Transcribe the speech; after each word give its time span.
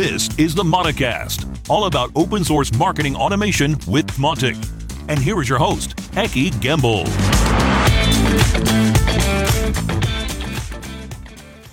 This 0.00 0.34
is 0.38 0.54
the 0.54 0.62
Mauticast, 0.62 1.68
all 1.68 1.84
about 1.84 2.10
open 2.16 2.42
source 2.42 2.72
marketing 2.72 3.14
automation 3.14 3.72
with 3.86 4.06
Mautic. 4.16 4.56
And 5.08 5.20
here 5.20 5.38
is 5.42 5.46
your 5.46 5.58
host, 5.58 5.94
Eki 6.12 6.52
Gümbel. 6.52 7.06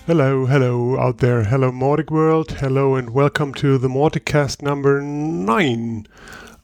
Hello, 0.06 0.46
hello 0.46 1.00
out 1.00 1.20
there. 1.20 1.46
Hello, 1.46 1.72
Mautic 1.72 2.12
World. 2.12 2.52
Hello, 2.52 2.96
and 2.96 3.12
welcome 3.12 3.54
to 3.54 3.78
the 3.78 3.88
Mauticast 3.88 4.62
number 4.62 5.02
nine. 5.02 6.06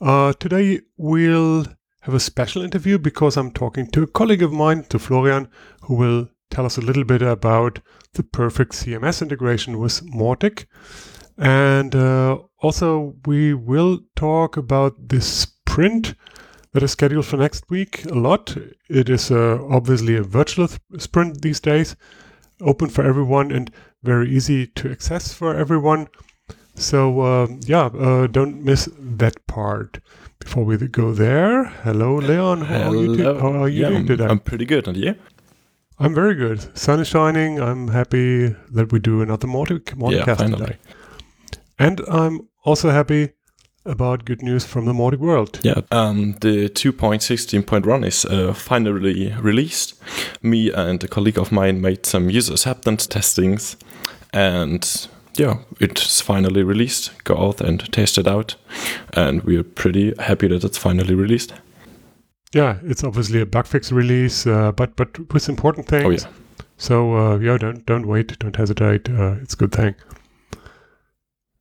Uh, 0.02 0.34
today 0.34 0.82
we'll 0.98 1.66
have 2.02 2.14
a 2.14 2.20
special 2.20 2.62
interview 2.62 2.98
because 2.98 3.38
I'm 3.38 3.52
talking 3.52 3.88
to 3.92 4.04
a 4.04 4.08
colleague 4.08 4.44
of 4.44 4.52
mine, 4.52 4.84
to 4.90 5.00
Florian, 5.00 5.48
who 5.84 5.94
will 5.94 6.28
tell 6.50 6.66
us 6.66 6.78
a 6.78 6.82
little 6.82 7.06
bit 7.06 7.22
about 7.22 7.80
the 8.16 8.24
perfect 8.24 8.74
CMS 8.74 9.22
integration 9.22 9.80
with 9.80 10.06
Mautic. 10.06 10.66
And 11.38 11.96
uh, 11.96 12.40
also, 12.60 13.16
we 13.26 13.54
will 13.54 14.00
talk 14.16 14.58
about 14.58 15.10
this 15.10 15.26
sprint 15.26 16.16
that 16.74 16.84
is 16.84 16.92
scheduled 16.92 17.26
for 17.26 17.38
next 17.38 17.70
week 17.70 18.06
a 18.06 18.16
lot. 18.16 18.56
It 18.90 19.10
is 19.10 19.32
uh, 19.32 19.60
obviously 19.70 20.16
a 20.16 20.24
virtual 20.24 20.68
sprint 20.98 21.42
these 21.42 21.60
days, 21.60 21.96
open 22.62 22.90
for 22.90 23.04
everyone 23.04 23.52
and 23.52 23.72
very 24.04 24.30
easy 24.30 24.68
to 24.68 24.92
access 24.92 25.34
for 25.34 25.56
everyone. 25.56 26.08
So, 26.76 27.22
uh, 27.22 27.48
yeah, 27.66 27.86
uh, 27.86 28.28
don't 28.28 28.64
miss 28.64 28.90
that 28.98 29.46
part. 29.48 30.00
Before 30.40 30.66
we 30.66 30.78
go 30.78 31.14
there, 31.14 31.66
hello, 31.84 32.16
Leon. 32.16 32.62
How 32.62 32.90
are 32.90 32.96
you, 32.96 33.14
Hello. 33.16 33.40
how 33.40 33.64
are 33.64 33.70
you 33.70 33.82
yeah, 33.84 33.90
doing 33.90 33.98
I'm- 34.00 34.08
today? 34.08 34.26
I'm 34.26 34.40
pretty 34.40 34.66
good, 34.66 34.88
and 34.88 34.98
you? 34.98 35.16
I'm 36.00 36.14
very 36.14 36.34
good. 36.36 36.78
Sun 36.78 37.00
is 37.00 37.08
shining. 37.08 37.62
I'm 37.62 37.88
happy 37.88 38.48
that 38.72 38.92
we 38.92 39.00
do 39.00 39.22
another 39.22 39.48
Mautic, 39.48 39.94
Yeah, 40.12 40.36
today. 40.36 40.78
And 41.80 42.02
I'm 42.08 42.48
also 42.64 42.90
happy 42.92 43.32
about 43.86 44.26
good 44.26 44.42
news 44.42 44.66
from 44.66 44.86
the 44.86 44.94
Mautic 44.94 45.20
world. 45.20 45.60
Yeah, 45.64 45.82
um, 45.92 46.36
the 46.42 46.70
2.16.1 46.70 48.06
is 48.06 48.26
uh, 48.26 48.54
finally 48.54 49.34
released. 49.34 49.96
Me 50.42 50.72
and 50.72 51.04
a 51.04 51.08
colleague 51.08 51.38
of 51.38 51.52
mine 51.52 51.82
made 51.82 52.06
some 52.06 52.30
user 52.30 52.54
acceptance 52.54 53.06
testings, 53.08 53.76
and 54.32 55.08
yeah, 55.36 55.58
it's 55.80 56.22
finally 56.22 56.64
released. 56.64 57.12
Go 57.24 57.38
out 57.38 57.60
and 57.62 57.92
test 57.92 58.18
it 58.18 58.28
out, 58.28 58.56
and 59.14 59.44
we're 59.44 59.64
pretty 59.64 60.14
happy 60.20 60.48
that 60.48 60.64
it's 60.64 60.78
finally 60.78 61.16
released. 61.16 61.54
Yeah, 62.54 62.78
it's 62.84 63.04
obviously 63.04 63.42
a 63.42 63.46
bug 63.46 63.66
fix 63.66 63.92
release, 63.92 64.46
uh, 64.48 64.72
but 64.72 64.96
but 64.96 65.34
with 65.34 65.50
important 65.50 65.88
things. 65.88 66.06
Oh 66.06 66.28
yeah, 66.30 66.34
So 66.78 67.18
uh, 67.18 67.38
yeah, 67.40 67.58
don't 67.58 67.86
don't 67.86 68.08
wait, 68.08 68.38
don't 68.40 68.56
hesitate. 68.56 69.10
Uh, 69.10 69.36
it's 69.42 69.56
a 69.56 69.58
good 69.58 69.72
thing. 69.72 69.96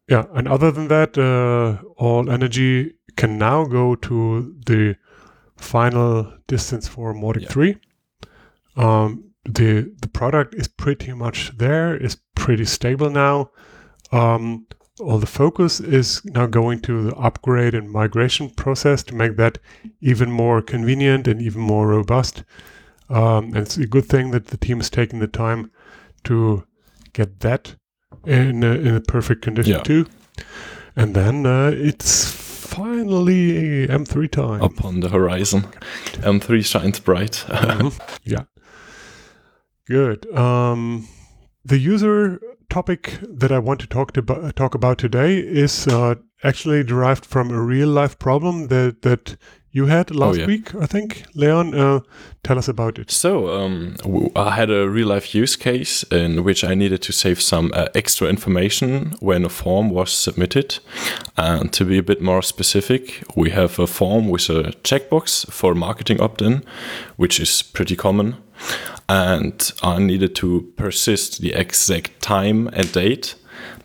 Yeah, 0.08 0.24
and 0.34 0.48
other 0.48 0.70
than 0.70 0.88
that, 0.88 1.16
uh, 1.16 1.82
all 1.96 2.28
energy 2.30 2.94
can 3.16 3.38
now 3.38 3.64
go 3.64 3.94
to 3.94 4.54
the 4.66 4.96
final 5.56 6.32
distance 6.48 6.88
for 6.88 7.14
Mautic 7.14 7.42
Yeah. 7.42 7.48
three. 7.48 7.76
Um, 8.76 9.24
the 9.44 9.92
the 10.00 10.08
product 10.08 10.54
is 10.54 10.68
pretty 10.68 11.12
much 11.12 11.56
there, 11.58 11.96
is 11.96 12.16
pretty 12.34 12.64
stable 12.64 13.10
now. 13.10 13.50
Um, 14.12 14.66
all 15.00 15.18
the 15.18 15.26
focus 15.26 15.80
is 15.80 16.22
now 16.24 16.46
going 16.46 16.80
to 16.82 17.02
the 17.04 17.14
upgrade 17.16 17.74
and 17.74 17.90
migration 17.90 18.50
process 18.50 19.02
to 19.04 19.14
make 19.14 19.36
that 19.36 19.58
even 20.00 20.30
more 20.30 20.62
convenient 20.62 21.26
and 21.26 21.40
even 21.40 21.60
more 21.60 21.88
robust. 21.88 22.44
Um, 23.08 23.46
and 23.54 23.58
it's 23.58 23.76
a 23.76 23.86
good 23.86 24.06
thing 24.06 24.30
that 24.30 24.46
the 24.48 24.56
team 24.56 24.80
is 24.80 24.90
taking 24.90 25.18
the 25.18 25.26
time 25.26 25.70
to 26.24 26.64
get 27.12 27.40
that 27.40 27.76
in 28.26 28.62
a, 28.64 28.72
in 28.72 28.94
a 28.96 29.00
perfect 29.00 29.42
condition 29.42 29.72
Yeah. 29.74 29.82
too. 29.82 30.06
And 30.96 31.14
then 31.14 31.46
uh, 31.46 31.70
it's 31.74 32.30
finally 32.30 33.86
M3 33.88 34.30
time. 34.30 34.62
upon 34.62 35.00
the 35.00 35.08
horizon, 35.08 35.62
M3 36.22 36.64
shines 36.64 37.00
bright. 37.00 37.44
Mhm. 37.48 37.92
yeah. 38.24 38.44
Good. 39.86 40.26
Um, 40.36 41.08
the 41.64 41.78
user 41.78 42.40
topic 42.70 43.18
that 43.22 43.52
I 43.52 43.58
want 43.58 43.80
to 43.80 43.86
talk 43.86 44.12
to 44.12 44.52
talk 44.54 44.74
about 44.74 44.98
today 44.98 45.38
is 45.38 45.86
uh, 45.88 46.14
actually 46.44 46.84
derived 46.84 47.26
from 47.26 47.50
a 47.50 47.60
real 47.60 47.88
life 47.88 48.18
problem 48.18 48.68
that 48.68 49.02
that 49.02 49.36
you 49.72 49.86
had 49.86 50.14
last 50.14 50.38
yeah. 50.38 50.46
week. 50.46 50.74
I 50.74 50.86
think, 50.86 51.24
Leon. 51.34 51.74
Uh, 51.74 52.00
tell 52.44 52.58
us 52.58 52.68
about 52.68 52.98
it. 52.98 53.10
So, 53.10 53.48
um, 53.48 53.94
w- 54.02 54.30
I 54.36 54.50
had 54.50 54.70
a 54.70 54.88
real 54.88 55.08
life 55.08 55.34
use 55.34 55.56
case 55.56 56.02
in 56.04 56.44
which 56.44 56.62
I 56.62 56.74
needed 56.74 57.00
to 57.02 57.12
save 57.12 57.40
some 57.40 57.72
uh, 57.74 57.86
extra 57.94 58.28
information 58.28 59.14
when 59.20 59.44
a 59.44 59.48
form 59.48 59.88
was 59.90 60.12
submitted. 60.12 60.78
And 61.36 61.72
to 61.72 61.84
be 61.84 61.98
a 61.98 62.02
bit 62.02 62.20
more 62.20 62.42
specific, 62.42 63.24
we 63.34 63.50
have 63.50 63.78
a 63.78 63.86
form 63.86 64.28
with 64.28 64.50
a 64.50 64.74
checkbox 64.84 65.50
for 65.50 65.74
marketing 65.74 66.20
opt 66.20 66.42
in, 66.42 66.64
which 67.16 67.40
is 67.40 67.62
pretty 67.62 67.96
common. 67.96 68.36
And 69.08 69.72
I 69.82 69.98
needed 69.98 70.34
to 70.36 70.72
persist 70.76 71.40
the 71.40 71.54
exact 71.54 72.20
time 72.20 72.68
and 72.68 72.92
date 72.92 73.36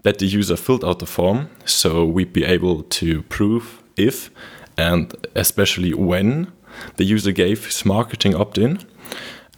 that 0.04 0.20
the 0.20 0.26
user 0.26 0.56
filled 0.56 0.86
out 0.86 1.00
the 1.00 1.06
form 1.06 1.50
so 1.66 2.06
we'd 2.06 2.32
be 2.32 2.46
able 2.46 2.84
to 2.84 3.24
prove 3.24 3.84
if 3.98 4.30
and 4.78 5.14
especially 5.36 5.94
when 5.94 6.52
the 6.98 7.04
user 7.04 7.32
gave 7.32 7.66
his 7.66 7.86
marketing 7.86 8.36
opt 8.36 8.58
in. 8.58 8.80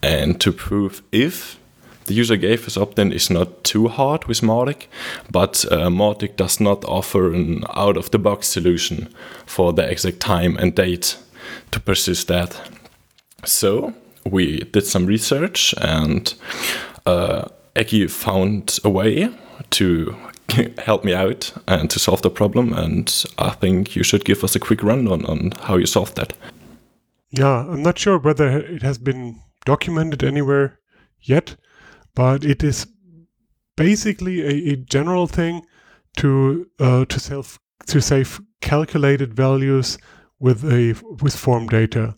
And 0.01 0.39
to 0.41 0.53
prove 0.53 1.01
if 1.11 1.59
the 2.05 2.13
user 2.13 2.37
gave 2.37 2.65
his 2.65 2.77
opt 2.77 2.97
in 2.97 3.11
is 3.11 3.29
not 3.29 3.63
too 3.63 3.87
hard 3.87 4.25
with 4.25 4.41
Mautic, 4.41 4.87
but 5.29 5.65
uh, 5.71 5.89
Mautic 5.89 6.37
does 6.37 6.59
not 6.59 6.83
offer 6.85 7.33
an 7.33 7.63
out 7.75 7.97
of 7.97 8.11
the 8.11 8.19
box 8.19 8.47
solution 8.47 9.13
for 9.45 9.73
the 9.73 9.87
exact 9.87 10.19
time 10.19 10.57
and 10.57 10.73
date 10.73 11.17
to 11.71 11.79
persist 11.79 12.27
that. 12.27 12.59
So 13.45 13.93
we 14.25 14.61
did 14.61 14.85
some 14.85 15.05
research 15.05 15.75
and 15.79 16.33
uh, 17.05 17.49
Eki 17.75 18.09
found 18.09 18.79
a 18.83 18.89
way 18.89 19.29
to 19.71 20.15
help 20.77 21.03
me 21.03 21.13
out 21.13 21.53
and 21.67 21.89
to 21.89 21.99
solve 21.99 22.21
the 22.21 22.29
problem. 22.29 22.73
And 22.73 23.25
I 23.37 23.51
think 23.51 23.95
you 23.95 24.03
should 24.03 24.25
give 24.25 24.43
us 24.43 24.55
a 24.55 24.59
quick 24.59 24.83
rundown 24.83 25.25
on 25.25 25.51
how 25.61 25.77
you 25.77 25.85
solved 25.85 26.15
that. 26.15 26.33
Yeah, 27.31 27.65
I'm 27.67 27.83
not 27.83 27.99
sure 27.99 28.17
whether 28.17 28.59
it 28.59 28.81
has 28.81 28.97
been 28.97 29.39
documented 29.65 30.23
anywhere 30.23 30.79
yet, 31.21 31.55
but 32.15 32.43
it 32.43 32.63
is 32.63 32.87
basically 33.75 34.41
a, 34.41 34.73
a 34.73 34.75
general 34.75 35.27
thing 35.27 35.61
to 36.17 36.67
uh, 36.79 37.05
to 37.05 37.19
self 37.19 37.59
to 37.87 38.01
save 38.01 38.41
calculated 38.61 39.33
values 39.33 39.97
with 40.39 40.63
a 40.65 40.95
with 41.21 41.35
form 41.35 41.67
data. 41.67 42.15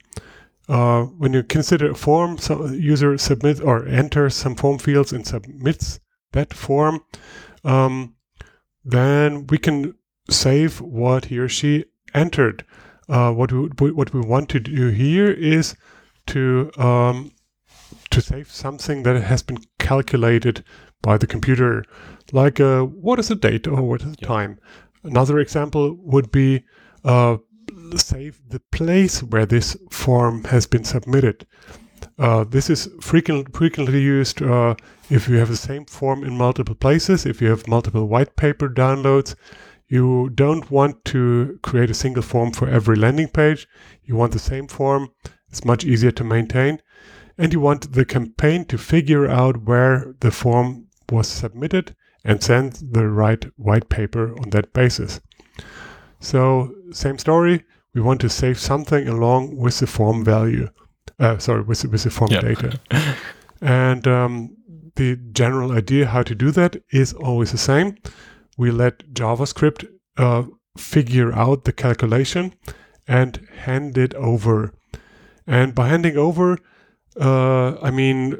Uh, 0.69 1.03
when 1.03 1.33
you 1.33 1.43
consider 1.43 1.91
a 1.91 1.95
form, 1.95 2.37
so 2.37 2.67
user 2.67 3.17
submits 3.17 3.59
or 3.59 3.85
enters 3.87 4.35
some 4.35 4.55
form 4.55 4.77
fields 4.77 5.11
and 5.11 5.27
submits 5.27 5.99
that 6.31 6.53
form, 6.53 7.01
um, 7.65 8.15
then 8.83 9.47
we 9.47 9.57
can 9.57 9.95
save 10.29 10.81
what 10.81 11.25
he 11.25 11.37
or 11.39 11.49
she 11.49 11.85
entered. 12.13 12.65
Uh, 13.09 13.31
what 13.31 13.51
we 13.51 13.91
what 13.91 14.13
we 14.13 14.21
want 14.21 14.49
to 14.49 14.59
do 14.59 14.87
here 14.89 15.29
is 15.31 15.75
to 16.27 16.71
um, 16.77 17.31
to 18.09 18.21
save 18.21 18.49
something 18.49 19.03
that 19.03 19.21
has 19.21 19.41
been 19.43 19.57
calculated 19.79 20.63
by 21.01 21.17
the 21.17 21.27
computer, 21.27 21.83
like 22.31 22.59
uh, 22.59 22.83
what 22.83 23.19
is 23.19 23.27
the 23.27 23.35
date 23.35 23.67
or 23.67 23.81
what 23.81 24.01
is 24.01 24.07
the 24.11 24.17
Yeah. 24.21 24.27
time. 24.27 24.59
Another 25.03 25.39
example 25.39 25.97
would 26.03 26.31
be 26.31 26.63
uh, 27.03 27.37
save 27.95 28.39
the 28.49 28.61
place 28.71 29.23
where 29.23 29.45
this 29.45 29.75
form 29.89 30.43
has 30.45 30.67
been 30.67 30.83
submitted. 30.83 31.45
Uh, 32.19 32.43
this 32.43 32.69
is 32.69 32.87
frequent, 33.01 33.55
frequently 33.55 33.99
used 34.01 34.41
uh, 34.41 34.75
if 35.11 35.27
you 35.27 35.37
have 35.37 35.49
the 35.49 35.57
same 35.57 35.85
form 35.85 36.23
in 36.23 36.37
multiple 36.37 36.75
places, 36.75 37.25
if 37.25 37.41
you 37.41 37.49
have 37.49 37.67
multiple 37.67 38.07
white 38.07 38.35
paper 38.35 38.69
downloads. 38.69 39.35
You 39.87 40.29
don't 40.29 40.71
want 40.71 41.03
to 41.05 41.59
create 41.63 41.89
a 41.91 41.93
single 41.93 42.23
form 42.23 42.51
for 42.53 42.69
every 42.69 42.95
landing 42.95 43.27
page. 43.27 43.67
You 44.05 44.15
want 44.15 44.31
the 44.31 44.39
same 44.39 44.67
form. 44.69 45.09
It's 45.49 45.65
much 45.65 45.83
easier 45.83 46.11
to 46.11 46.23
maintain. 46.23 46.81
And 47.37 47.51
you 47.51 47.59
want 47.59 47.91
the 47.91 48.05
campaign 48.05 48.63
to 48.65 48.77
figure 48.77 49.27
out 49.27 49.63
where 49.65 50.15
the 50.21 50.31
form 50.31 50.87
was 51.11 51.27
submitted 51.27 51.93
and 52.23 52.41
send 52.41 52.79
the 52.91 53.05
right 53.09 53.43
white 53.57 53.89
paper 53.89 54.31
on 54.39 54.51
that 54.51 54.71
basis. 54.71 55.19
So, 56.21 56.73
same 56.91 57.17
story. 57.17 57.65
We 57.93 57.99
want 58.01 58.21
to 58.21 58.29
save 58.29 58.59
something 58.59 59.09
along 59.09 59.57
with 59.57 59.79
the 59.79 59.87
form 59.87 60.23
value. 60.23 60.69
Uh, 61.19 61.37
sorry, 61.37 61.63
with, 61.63 61.81
the- 61.81 61.89
with 61.89 62.03
the 62.03 62.11
form 62.11 62.31
Yeah. 62.31 62.41
data. 62.41 62.79
And 63.63 64.07
um, 64.07 64.57
the 64.95 65.15
general 65.31 65.71
idea 65.71 66.07
how 66.07 66.23
to 66.23 66.35
do 66.35 66.51
that 66.51 66.77
is 66.91 67.13
always 67.13 67.51
the 67.51 67.57
same. 67.57 67.97
We 68.57 68.71
let 68.71 69.13
JavaScript 69.13 69.87
uh, 70.17 70.43
figure 70.77 71.33
out 71.33 71.63
the 71.63 71.73
calculation 71.73 72.53
and 73.07 73.47
hand 73.57 73.97
it 73.97 74.13
over. 74.15 74.73
And 75.47 75.73
by 75.73 75.87
handing 75.87 76.17
over, 76.17 76.57
uh, 77.19 77.79
I 77.81 77.91
mean 77.91 78.39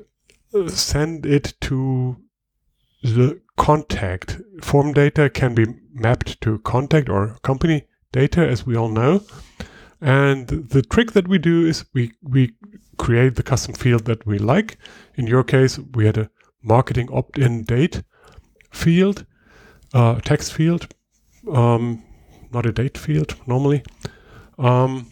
uh, 0.54 0.68
send 0.70 1.26
it 1.26 1.54
to 1.62 2.18
the 3.04 3.42
contact. 3.58 4.40
Form 4.62 4.94
data 4.94 5.30
can 5.30 5.56
be 5.56 5.66
mapped 5.94 6.40
to 6.42 6.60
contact 6.60 7.10
or 7.10 7.38
company 7.42 7.88
data, 8.12 8.48
as 8.48 8.66
we 8.66 8.76
all 8.76 8.90
know. 8.90 9.24
And 10.00 10.48
the 10.48 10.82
trick 10.82 11.12
that 11.12 11.28
we 11.28 11.38
do 11.38 11.66
is 11.66 11.86
we, 11.94 12.14
we 12.22 12.56
create 12.98 13.36
the 13.36 13.44
custom 13.44 13.76
field 13.76 14.06
that 14.06 14.26
we 14.26 14.40
like. 14.40 14.78
In 15.16 15.28
your 15.28 15.44
case, 15.44 15.78
we 15.78 16.06
had 16.06 16.18
a 16.18 16.30
marketing 16.62 17.10
opt 17.12 17.38
in 17.38 17.64
date 17.64 18.04
field, 18.72 19.26
uh, 19.94 20.16
text 20.22 20.54
field, 20.54 20.88
um, 21.52 22.04
not 22.52 22.66
a 22.66 22.72
date 22.72 22.98
field 22.98 23.36
normally. 23.48 23.84
Um, 24.58 25.12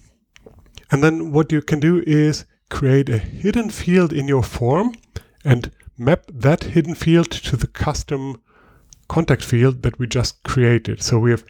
and 0.92 1.04
then 1.04 1.31
what 1.31 1.51
you 1.51 1.62
can 1.62 1.80
do 1.80 2.04
is 2.06 2.46
create 2.69 3.10
a 3.10 3.18
hidden 3.18 3.69
field 3.69 4.13
in 4.13 4.28
your 4.28 4.44
form 4.44 4.94
and 5.44 5.72
map 5.98 6.24
that 6.31 6.63
hidden 6.63 6.96
field 6.96 7.30
to 7.31 7.57
the 7.57 7.68
custom 7.68 8.42
contact 9.07 9.44
field 9.44 9.81
that 9.84 10.00
we 10.00 10.07
just 10.07 10.42
created. 10.44 11.01
So 11.01 11.19
we 11.19 11.31
have 11.31 11.44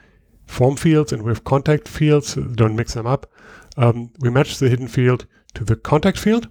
form 0.48 0.76
fields 0.76 1.14
and 1.14 1.24
we 1.24 1.30
have 1.30 1.44
contact 1.44 1.88
fields. 1.88 2.36
Don't 2.36 2.76
mix 2.76 2.94
them 2.94 3.06
up. 3.06 3.32
Um, 3.78 4.12
we 4.20 4.30
match 4.30 4.58
the 4.58 4.70
hidden 4.70 4.88
field 4.88 5.26
to 5.54 5.64
the 5.64 5.76
contact 5.76 6.18
field. 6.18 6.48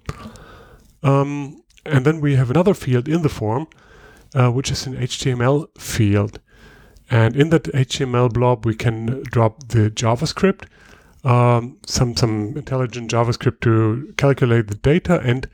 Um, 1.02 1.62
and 1.88 2.04
then 2.04 2.20
we 2.20 2.36
have 2.36 2.50
another 2.50 2.74
field 2.74 3.08
in 3.08 3.22
the 3.22 3.28
form, 3.28 3.66
uh, 4.34 4.50
which 4.50 4.70
is 4.70 4.86
an 4.86 4.96
HTML 4.96 5.66
field. 5.78 6.40
And 7.10 7.36
in 7.36 7.50
that 7.50 7.64
HTML 7.64 8.32
blob, 8.32 8.66
we 8.66 8.74
can 8.74 9.22
drop 9.24 9.68
the 9.68 9.90
JavaScript, 9.90 10.66
um, 11.24 11.78
some 11.86 12.16
some 12.16 12.56
intelligent 12.56 13.10
JavaScript 13.10 13.60
to 13.60 14.12
calculate 14.16 14.68
the 14.68 14.74
data 14.74 15.20
and 15.20 15.48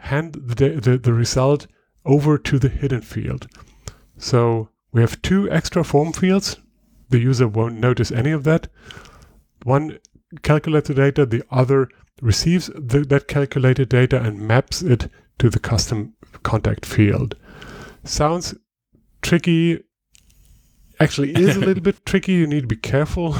hand 0.00 0.34
the, 0.34 0.80
the, 0.80 0.98
the 0.98 1.12
result 1.12 1.66
over 2.04 2.38
to 2.38 2.58
the 2.58 2.68
hidden 2.68 3.02
field. 3.02 3.46
So 4.18 4.68
we 4.92 5.00
have 5.00 5.22
two 5.22 5.50
extra 5.50 5.84
form 5.84 6.12
fields. 6.12 6.56
The 7.10 7.18
user 7.18 7.48
won't 7.48 7.78
notice 7.78 8.10
any 8.10 8.30
of 8.30 8.44
that. 8.44 8.68
One 9.62 9.98
calculates 10.42 10.88
the 10.88 10.94
data, 10.94 11.26
the 11.26 11.42
other 11.50 11.88
receives 12.20 12.66
the, 12.74 13.04
that 13.08 13.28
calculated 13.28 13.88
data 13.88 14.20
and 14.20 14.40
maps 14.40 14.82
it 14.82 15.10
to 15.40 15.50
the 15.50 15.58
custom 15.58 16.14
contact 16.42 16.86
field. 16.86 17.34
Sounds 18.04 18.54
tricky. 19.22 19.82
Actually, 20.98 21.32
is 21.32 21.56
a 21.56 21.60
little 21.68 21.82
bit 21.82 22.04
tricky. 22.06 22.32
You 22.32 22.46
need 22.46 22.62
to 22.62 22.66
be 22.66 22.76
careful. 22.76 23.36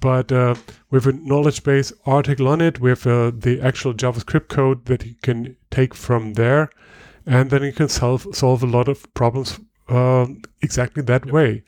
But 0.00 0.30
uh, 0.30 0.54
with 0.90 1.06
a 1.06 1.12
knowledge 1.12 1.62
base 1.62 1.92
article 2.06 2.48
on 2.48 2.60
it, 2.60 2.80
with 2.80 3.06
uh, 3.06 3.32
the 3.34 3.60
actual 3.60 3.92
JavaScript 3.92 4.48
code 4.48 4.86
that 4.86 5.04
you 5.04 5.14
can 5.22 5.56
take 5.70 5.94
from 5.94 6.34
there, 6.34 6.70
and 7.26 7.50
then 7.50 7.62
you 7.62 7.72
can 7.72 7.88
solve 7.88 8.26
solve 8.32 8.62
a 8.62 8.66
lot 8.66 8.88
of 8.88 9.12
problems 9.14 9.58
uh, 9.88 10.26
exactly 10.62 11.02
that 11.02 11.26
way. 11.26 11.64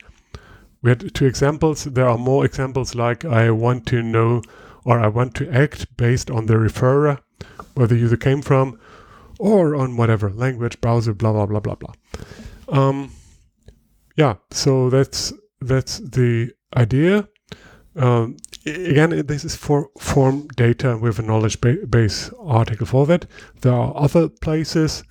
We 0.81 0.89
had 0.89 1.13
two 1.13 1.25
examples. 1.25 1.83
There 1.83 2.07
are 2.07 2.17
more 2.17 2.45
examples 2.45 2.95
like 2.95 3.25
I 3.25 3.51
want 3.51 3.85
to 3.87 4.01
know 4.01 4.41
or 4.85 4.99
I 4.99 5.07
want 5.07 5.33
to 5.35 5.49
act 5.49 5.95
based 5.97 6.29
on 6.29 6.45
the 6.45 6.55
referrer, 6.55 7.19
where 7.75 7.87
the 7.87 7.97
user 7.97 8.17
came 8.17 8.41
from, 8.41 8.79
or 9.39 9.75
on 9.75 9.97
whatever 9.97 10.29
language, 10.29 10.79
browser, 10.81 11.13
blah 11.13 11.31
blah 11.31 11.45
blah 11.45 11.59
blah 11.59 11.75
blah. 11.75 11.93
Um, 12.67 13.11
yeah, 14.15 14.35
so 14.51 14.89
that's 14.89 15.33
that's 15.61 15.99
the 15.99 16.51
idea. 16.75 17.27
Um, 17.95 18.37
again, 18.65 19.25
this 19.27 19.45
is 19.45 19.55
for 19.55 19.89
form 19.99 20.47
data 20.55 20.97
with 20.97 21.19
a 21.19 21.21
knowledge 21.21 21.61
ba- 21.61 21.85
base 21.87 22.31
article 22.39 22.87
for 22.87 23.05
that. 23.07 23.25
There 23.61 23.73
are 23.73 23.93
other 23.95 24.29
places 24.29 25.03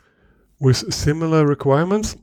with 0.61 0.93
similar 0.93 1.47
requirements. 1.47 2.17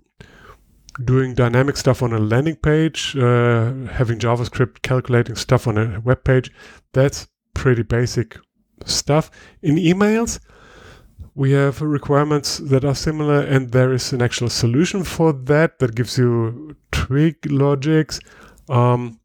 Doing 1.06 1.34
dynamic 1.34 1.78
stuff 1.78 2.04
on 2.04 2.12
a 2.12 2.20
landing 2.20 2.58
page, 2.58 3.16
uh, 3.16 3.72
having 3.92 4.20
JavaScript 4.20 4.82
calculating 4.82 5.36
stuff 5.36 5.66
on 5.66 5.78
a 5.78 6.02
web 6.02 6.26
page, 6.26 6.52
that's 6.92 7.28
pretty 7.54 7.84
basic 7.84 8.38
stuff. 8.86 9.32
In 9.62 9.76
emails, 9.76 10.40
we 11.40 11.52
have 11.52 11.82
requirements 11.82 12.58
that 12.58 12.84
are 12.84 12.94
similar, 12.94 13.40
and 13.40 13.72
there 13.72 13.94
is 13.94 14.12
an 14.12 14.22
actual 14.22 14.50
solution 14.50 15.06
for 15.06 15.32
that 15.32 15.80
that 15.80 15.96
gives 15.96 16.18
you 16.18 16.76
twig 16.92 17.50
logics. 17.50 18.20
Um, 18.68 19.22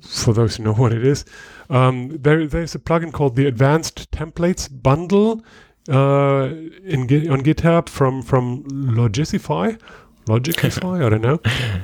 for 0.00 0.32
those 0.32 0.56
who 0.56 0.62
know 0.62 0.72
what 0.72 0.92
it 0.92 1.06
is, 1.06 1.26
um, 1.68 2.16
there 2.16 2.46
there's 2.46 2.74
a 2.74 2.78
plugin 2.78 3.12
called 3.12 3.36
the 3.36 3.46
Advanced 3.46 4.10
Templates 4.10 4.68
Bundle 4.70 5.42
uh, 5.90 6.48
in 6.94 7.00
on 7.30 7.42
GitHub 7.42 7.90
from 7.90 8.22
from 8.22 8.64
Logicify. 8.64 9.78
Logicify, 10.24 11.04
I 11.06 11.10
don't 11.10 11.20
know. 11.20 11.40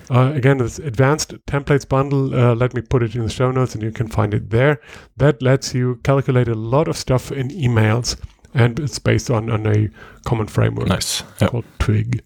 Uh, 0.08 0.32
again, 0.35 0.56
this 0.56 0.79
Advanced 0.79 1.35
Templates 1.46 1.87
Bundle. 1.87 2.35
Uh, 2.35 2.55
let 2.55 2.73
me 2.73 2.81
put 2.81 3.02
it 3.02 3.14
in 3.14 3.25
the 3.25 3.31
show 3.31 3.50
notes, 3.50 3.75
and 3.75 3.82
you 3.82 3.93
can 3.93 4.08
find 4.08 4.32
it 4.32 4.49
there. 4.49 4.81
That 5.19 5.43
lets 5.43 5.75
you 5.75 5.96
calculate 6.02 6.49
a 6.49 6.55
lot 6.55 6.88
of 6.88 6.96
stuff 6.96 7.31
in 7.31 7.49
emails, 7.49 8.17
and 8.55 8.79
it's 8.81 8.99
based 8.99 9.31
on 9.31 9.51
on 9.51 9.67
a 9.67 9.89
common 10.25 10.47
framework 10.47 10.89
Nice. 10.89 11.23
Yeah. 11.41 11.49
called 11.49 11.65
Twig. 11.79 12.23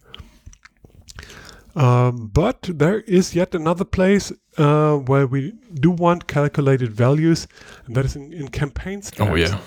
Um, 1.75 2.28
but 2.32 2.62
there 2.62 3.00
is 3.00 3.34
yet 3.34 3.54
another 3.54 3.84
place 3.84 4.32
uh, 4.56 4.96
where 4.96 5.26
we 5.26 5.52
do 5.75 5.90
want 5.90 6.26
calculated 6.26 6.92
values, 6.92 7.46
and 7.86 7.94
that 7.94 8.04
is 8.04 8.16
in, 8.16 8.32
in 8.32 8.48
campaign 8.48 9.00
stats. 9.00 9.30
Oh 9.30 9.34
yeah. 9.36 9.58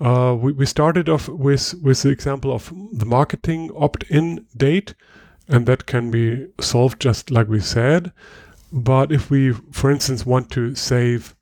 Uh, 0.00 0.34
we, 0.34 0.52
we 0.52 0.66
started 0.66 1.08
off 1.08 1.28
with 1.28 1.74
with 1.82 2.02
the 2.02 2.08
example 2.08 2.52
of 2.52 2.72
the 2.92 3.04
marketing 3.06 3.70
opt-in 3.76 4.46
date, 4.56 4.94
and 5.48 5.66
that 5.66 5.86
can 5.86 6.10
be 6.10 6.46
solved 6.60 7.00
just 7.00 7.30
like 7.30 7.48
we 7.48 7.60
said. 7.60 8.12
But 8.72 9.12
if 9.12 9.30
we, 9.30 9.52
for 9.70 9.90
instance, 9.90 10.26
want 10.26 10.50
to 10.52 10.74
save 10.74 11.36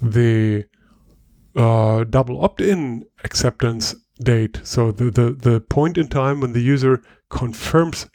the 0.00 0.64
uh, 1.58 2.04
double 2.04 2.42
opt-in 2.42 3.04
acceptance 3.24 3.94
date, 4.22 4.60
so 4.62 4.92
the, 4.92 5.10
the 5.10 5.32
the 5.32 5.60
point 5.60 5.98
in 5.98 6.08
time 6.08 6.40
when 6.40 6.52
the 6.52 6.62
user 6.62 7.02
confirms 7.28 8.06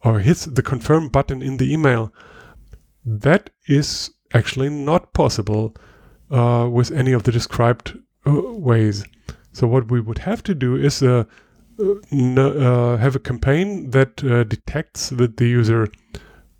or 0.00 0.20
hits 0.20 0.44
the 0.44 0.62
confirm 0.62 1.08
button 1.08 1.42
in 1.42 1.56
the 1.56 1.72
email, 1.72 2.12
that 3.04 3.50
is 3.66 4.10
actually 4.34 4.68
not 4.68 5.12
possible 5.12 5.74
uh, 6.30 6.68
with 6.70 6.90
any 6.92 7.12
of 7.12 7.22
the 7.22 7.32
described 7.32 7.98
uh, 8.26 8.32
ways. 8.32 9.04
So 9.52 9.66
what 9.66 9.90
we 9.90 10.00
would 10.00 10.18
have 10.18 10.42
to 10.44 10.54
do 10.54 10.76
is 10.76 11.02
uh, 11.02 11.24
uh, 11.78 12.96
have 12.96 13.16
a 13.16 13.20
campaign 13.20 13.90
that 13.90 14.22
uh, 14.24 14.44
detects 14.44 15.10
that 15.10 15.36
the 15.36 15.48
user 15.48 15.88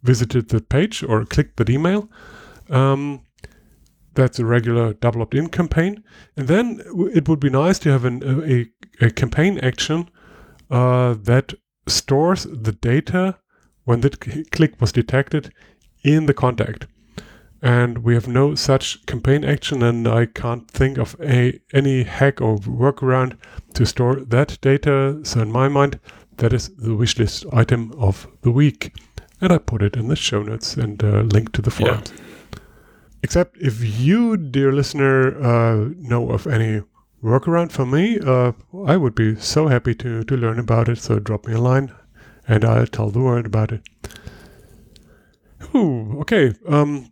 visited 0.02 0.48
the 0.48 0.60
page 0.60 1.02
or 1.02 1.24
clicked 1.24 1.56
that 1.56 1.70
email. 1.70 2.08
Um, 2.70 3.20
that's 4.16 4.38
a 4.38 4.44
regular 4.44 4.94
double 4.94 5.22
opt-in 5.22 5.48
campaign, 5.48 6.02
and 6.36 6.48
then 6.48 6.80
it 7.14 7.28
would 7.28 7.40
be 7.40 7.50
nice 7.50 7.78
to 7.80 7.90
have 7.90 8.04
an, 8.04 8.22
a, 8.24 8.66
a 9.04 9.10
campaign 9.10 9.58
action 9.58 10.08
uh, 10.70 11.14
that 11.14 11.54
stores 11.86 12.44
the 12.44 12.72
data 12.72 13.38
when 13.84 14.00
that 14.00 14.50
click 14.50 14.80
was 14.80 14.92
detected 14.92 15.52
in 16.02 16.26
the 16.26 16.34
contact. 16.34 16.86
And 17.62 17.98
we 17.98 18.14
have 18.14 18.28
no 18.28 18.54
such 18.54 19.04
campaign 19.06 19.44
action, 19.44 19.82
and 19.82 20.06
I 20.06 20.26
can't 20.26 20.70
think 20.70 20.98
of 20.98 21.16
a, 21.20 21.58
any 21.72 22.02
hack 22.02 22.40
or 22.40 22.58
workaround 22.58 23.38
to 23.74 23.86
store 23.86 24.16
that 24.16 24.58
data. 24.60 25.20
So, 25.22 25.40
in 25.40 25.50
my 25.50 25.68
mind, 25.68 25.98
that 26.36 26.52
is 26.52 26.68
the 26.76 26.90
wishlist 26.90 27.46
item 27.52 27.92
of 27.98 28.26
the 28.42 28.50
week. 28.50 28.92
And 29.40 29.52
I 29.52 29.58
put 29.58 29.82
it 29.82 29.96
in 29.96 30.08
the 30.08 30.16
show 30.16 30.42
notes 30.42 30.76
and 30.76 31.02
uh, 31.02 31.22
link 31.22 31.52
to 31.52 31.62
the 31.62 31.70
Yeah. 31.78 32.25
Except 33.26 33.56
if 33.56 33.82
you, 33.82 34.36
dear 34.36 34.72
listener, 34.72 35.36
uh, 35.42 35.88
know 35.98 36.30
of 36.30 36.46
any 36.46 36.82
workaround 37.24 37.72
for 37.72 37.84
me, 37.84 38.20
uh, 38.20 38.52
I 38.86 38.96
would 38.96 39.16
be 39.16 39.34
so 39.34 39.66
happy 39.66 39.96
to, 39.96 40.22
to 40.22 40.36
learn 40.36 40.60
about 40.60 40.88
it. 40.88 40.98
So 40.98 41.18
drop 41.18 41.44
me 41.44 41.54
a 41.54 41.60
line 41.60 41.92
and 42.46 42.64
I'll 42.64 42.86
tell 42.86 43.10
the 43.10 43.18
world 43.18 43.44
about 43.44 43.72
it. 43.72 43.82
Ooh, 45.74 46.20
okay. 46.20 46.54
Um, 46.68 47.10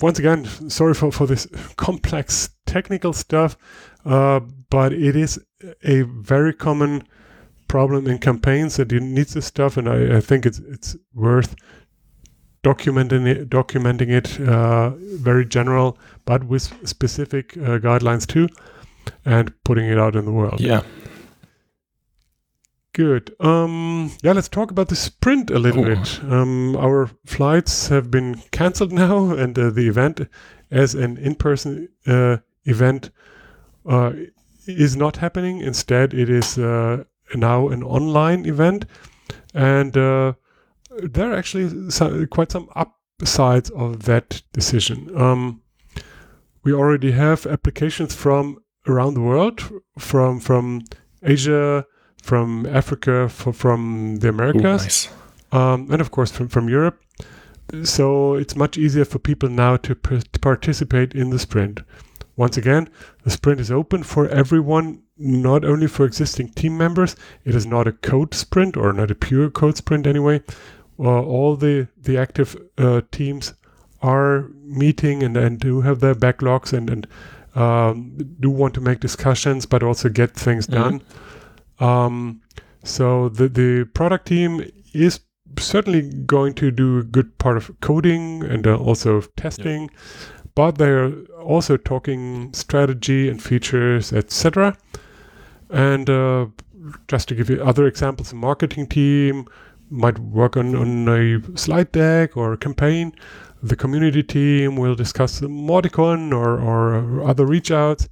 once 0.00 0.20
again, 0.20 0.44
sorry 0.70 0.94
for, 0.94 1.10
for 1.10 1.26
this 1.26 1.48
complex 1.74 2.50
technical 2.64 3.12
stuff, 3.12 3.56
uh, 4.04 4.38
but 4.70 4.92
it 4.92 5.16
is 5.16 5.40
a 5.82 6.02
very 6.02 6.54
common 6.54 7.02
problem 7.66 8.06
in 8.06 8.18
campaigns 8.18 8.76
that 8.76 8.92
you 8.92 9.00
need 9.00 9.26
this 9.26 9.46
stuff, 9.46 9.76
and 9.76 9.88
I, 9.88 10.18
I 10.18 10.20
think 10.20 10.46
it's 10.46 10.58
it's 10.58 10.94
worth 11.12 11.56
documenting 12.62 13.26
it, 13.26 13.50
documenting 13.50 14.10
it 14.10 14.40
uh, 14.40 14.90
very 15.20 15.44
general, 15.44 15.98
but 16.24 16.44
with 16.44 16.72
specific 16.88 17.56
uh, 17.56 17.78
guidelines 17.78 18.26
too, 18.26 18.48
and 19.24 19.52
putting 19.64 19.86
it 19.86 19.98
out 19.98 20.16
in 20.16 20.24
the 20.24 20.32
world. 20.32 20.60
Yeah. 20.60 20.82
Good. 22.94 23.34
Um, 23.40 24.12
yeah, 24.22 24.32
let's 24.32 24.50
talk 24.50 24.70
about 24.70 24.88
the 24.88 24.96
sprint 24.96 25.50
a 25.50 25.58
little 25.58 25.82
Ooh. 25.88 25.96
bit. 25.96 26.20
Um, 26.24 26.76
our 26.76 27.08
flights 27.24 27.88
have 27.88 28.10
been 28.10 28.42
cancelled 28.50 28.92
now, 29.04 29.30
and 29.30 29.58
uh, 29.58 29.70
the 29.70 29.88
event, 29.88 30.20
as 30.70 30.94
an 30.94 31.16
in-person 31.16 31.88
uh, 32.06 32.38
event, 32.64 33.10
uh, 33.86 34.12
is 34.66 34.94
not 34.94 35.16
happening. 35.16 35.60
Instead, 35.60 36.12
it 36.12 36.28
is 36.28 36.58
uh, 36.58 37.04
now 37.34 37.68
an 37.68 37.82
online 37.82 38.44
event, 38.44 38.84
and 39.54 39.96
uh, 39.96 40.34
there 41.02 41.32
are 41.32 41.36
actually 41.36 41.90
some, 41.90 42.26
quite 42.28 42.52
some 42.52 42.68
upsides 42.76 43.70
of 43.70 44.04
that 44.04 44.42
decision. 44.52 45.10
Um, 45.16 45.62
we 46.64 46.72
already 46.72 47.12
have 47.12 47.46
applications 47.46 48.14
from 48.14 48.58
around 48.86 49.14
the 49.14 49.20
world, 49.20 49.60
from 49.98 50.40
from 50.40 50.82
Asia, 51.22 51.84
from 52.22 52.66
Africa, 52.66 53.28
for, 53.28 53.52
from 53.52 54.16
the 54.16 54.28
Americas, 54.28 54.62
Ooh, 54.62 54.64
nice. 54.64 55.08
um, 55.52 55.88
and 55.90 56.00
of 56.00 56.10
course 56.10 56.30
from 56.30 56.48
from 56.48 56.68
Europe. 56.68 57.00
So 57.84 58.34
it's 58.34 58.54
much 58.56 58.76
easier 58.76 59.04
for 59.04 59.18
people 59.18 59.48
now 59.48 59.76
to, 59.78 59.94
p- 59.94 60.20
to 60.20 60.40
participate 60.40 61.14
in 61.14 61.30
the 61.30 61.38
sprint. 61.38 61.80
Once 62.36 62.56
again, 62.56 62.88
the 63.24 63.30
sprint 63.30 63.60
is 63.60 63.70
open 63.70 64.02
for 64.02 64.28
everyone, 64.28 65.02
not 65.16 65.64
only 65.64 65.86
for 65.86 66.04
existing 66.04 66.48
team 66.50 66.76
members. 66.76 67.16
It 67.44 67.54
is 67.54 67.64
not 67.64 67.86
a 67.86 67.92
code 67.92 68.34
sprint 68.34 68.76
or 68.76 68.92
not 68.92 69.10
a 69.10 69.14
pure 69.14 69.48
code 69.48 69.76
sprint 69.76 70.06
anyway. 70.06 70.42
Uh, 70.98 71.22
all 71.22 71.56
the 71.56 71.88
the 72.00 72.16
active 72.18 72.56
uh, 72.78 73.00
teams 73.10 73.54
are 74.02 74.48
meeting 74.64 75.22
and, 75.22 75.36
and 75.36 75.58
do 75.60 75.80
have 75.80 76.00
their 76.00 76.14
backlogs 76.14 76.72
and 76.72 76.90
and 76.90 77.06
um, 77.54 78.16
do 78.40 78.50
want 78.50 78.74
to 78.74 78.80
make 78.80 79.00
discussions, 79.00 79.66
but 79.66 79.82
also 79.82 80.08
get 80.08 80.34
things 80.34 80.66
Mhm. 80.66 80.72
done. 80.74 81.02
Um, 81.80 82.40
so 82.84 83.28
the 83.28 83.48
the 83.48 83.84
product 83.94 84.26
team 84.26 84.64
is 84.94 85.20
certainly 85.58 86.02
going 86.26 86.54
to 86.54 86.70
do 86.70 86.98
a 86.98 87.02
good 87.02 87.36
part 87.38 87.56
of 87.56 87.70
coding 87.80 88.42
and 88.42 88.66
uh, 88.66 88.76
also 88.76 89.20
testing, 89.36 89.90
but 90.54 90.78
they're 90.78 91.12
also 91.42 91.76
talking 91.76 92.52
strategy 92.54 93.28
and 93.28 93.42
features, 93.42 94.12
etc. 94.12 94.76
And 95.70 96.08
uh, 96.08 96.46
just 97.08 97.28
to 97.28 97.34
give 97.34 97.50
you 97.50 97.62
other 97.62 97.86
examples, 97.86 98.30
the 98.30 98.36
marketing 98.36 98.86
team 98.86 99.46
might 99.92 100.18
work 100.18 100.56
on, 100.56 100.74
on 100.74 101.08
a 101.08 101.56
slide 101.56 101.92
deck 101.92 102.36
or 102.36 102.54
a 102.54 102.56
campaign. 102.56 103.12
The 103.62 103.76
community 103.76 104.22
team 104.22 104.76
will 104.76 104.94
discuss 104.94 105.38
the 105.38 105.46
Mauticon 105.48 106.32
or, 106.32 106.58
or 106.58 107.28
other 107.28 107.46
reach 107.46 107.70
outs. 107.70 108.08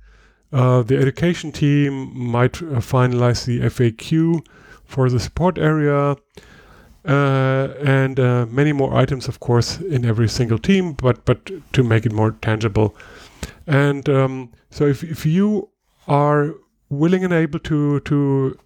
Uh, 0.53 0.83
the 0.83 0.97
education 0.97 1.53
team 1.53 2.17
might 2.17 2.63
uh, 2.63 2.81
finalize 2.81 3.45
the 3.47 3.61
FAQ 3.61 4.47
for 4.85 5.09
the 5.09 5.19
support 5.19 5.59
area. 5.59 6.17
Uh, 7.05 7.69
and 7.83 8.21
uh, 8.21 8.47
many 8.51 8.73
more 8.73 8.95
items, 8.95 9.27
of 9.27 9.41
course, 9.41 9.81
in 9.81 10.05
every 10.05 10.29
single 10.29 10.59
team, 10.59 10.93
but 10.93 11.25
but 11.25 11.51
to 11.73 11.83
make 11.83 12.05
it 12.05 12.13
more 12.13 12.33
tangible. 12.43 12.95
And 13.67 14.07
um, 14.09 14.53
so, 14.71 14.85
if 14.85 15.03
if 15.03 15.25
you 15.25 15.71
are 16.07 16.55
willing 16.91 17.25
and 17.25 17.33
able 17.33 17.59
to 17.61 18.01
to 18.01 18.59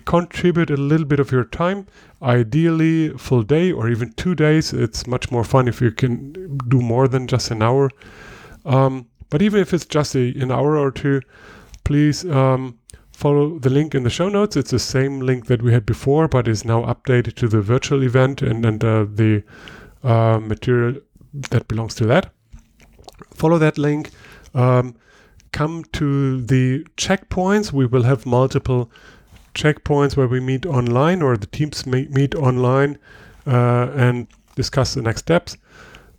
contribute 0.00 0.70
a 0.70 0.76
little 0.76 1.06
bit 1.06 1.20
of 1.20 1.30
your 1.30 1.44
time, 1.44 1.86
ideally 2.22 3.10
full 3.18 3.42
day 3.42 3.72
or 3.72 3.90
even 3.90 4.12
two 4.14 4.34
days, 4.34 4.72
it's 4.72 5.06
much 5.06 5.30
more 5.30 5.44
fun 5.44 5.68
if 5.68 5.80
you 5.80 5.90
can 5.90 6.58
do 6.68 6.80
more 6.80 7.08
than 7.08 7.26
just 7.26 7.50
an 7.50 7.62
hour. 7.62 7.90
Um, 8.64 9.06
but 9.28 9.42
even 9.42 9.60
if 9.60 9.74
it's 9.74 9.86
just 9.86 10.14
a, 10.14 10.32
an 10.40 10.50
hour 10.50 10.76
or 10.78 10.90
two, 10.90 11.20
please 11.84 12.24
um, 12.26 12.78
follow 13.12 13.58
the 13.58 13.70
link 13.70 13.94
in 13.94 14.02
the 14.02 14.10
show 14.10 14.28
notes. 14.28 14.56
It's 14.56 14.70
the 14.70 14.78
same 14.78 15.20
link 15.20 15.46
that 15.46 15.62
we 15.62 15.72
had 15.72 15.84
before, 15.84 16.28
but 16.28 16.48
is 16.48 16.64
now 16.64 16.82
updated 16.82 17.34
to 17.36 17.48
the 17.48 17.60
virtual 17.60 18.02
event 18.02 18.42
and, 18.42 18.64
and 18.64 18.84
uh, 18.84 19.04
the 19.04 19.42
uh, 20.02 20.38
material 20.40 20.96
that 21.50 21.68
belongs 21.68 21.94
to 21.96 22.06
that. 22.06 22.32
Follow 23.34 23.58
that 23.58 23.78
link. 23.78 24.10
Um, 24.54 24.96
come 25.52 25.84
to 25.92 26.42
the 26.42 26.84
checkpoints. 26.96 27.72
We 27.72 27.86
will 27.86 28.02
have 28.02 28.26
multiple 28.26 28.90
checkpoints 29.54 30.16
where 30.16 30.28
we 30.28 30.40
meet 30.40 30.66
online 30.66 31.22
or 31.22 31.36
the 31.36 31.46
teams 31.46 31.86
meet 31.86 32.34
online 32.34 32.98
uh, 33.46 33.90
and 33.94 34.26
discuss 34.54 34.94
the 34.94 35.02
next 35.02 35.20
steps. 35.20 35.56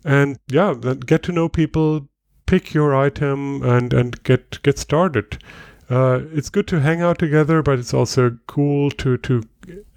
And 0.04 0.38
yeah, 0.48 0.74
get 0.74 1.22
to 1.24 1.32
know 1.32 1.48
people, 1.48 2.08
pick 2.46 2.74
your 2.74 2.94
item, 2.94 3.62
and 3.62 3.92
and 3.92 4.22
get 4.22 4.62
get 4.62 4.78
started. 4.78 5.42
Uh, 5.88 6.20
it's 6.32 6.50
good 6.50 6.66
to 6.68 6.80
hang 6.80 7.00
out 7.02 7.18
together, 7.18 7.62
but 7.62 7.78
it's 7.78 7.94
also 7.94 8.38
cool 8.46 8.90
to 8.92 9.16
to 9.18 9.42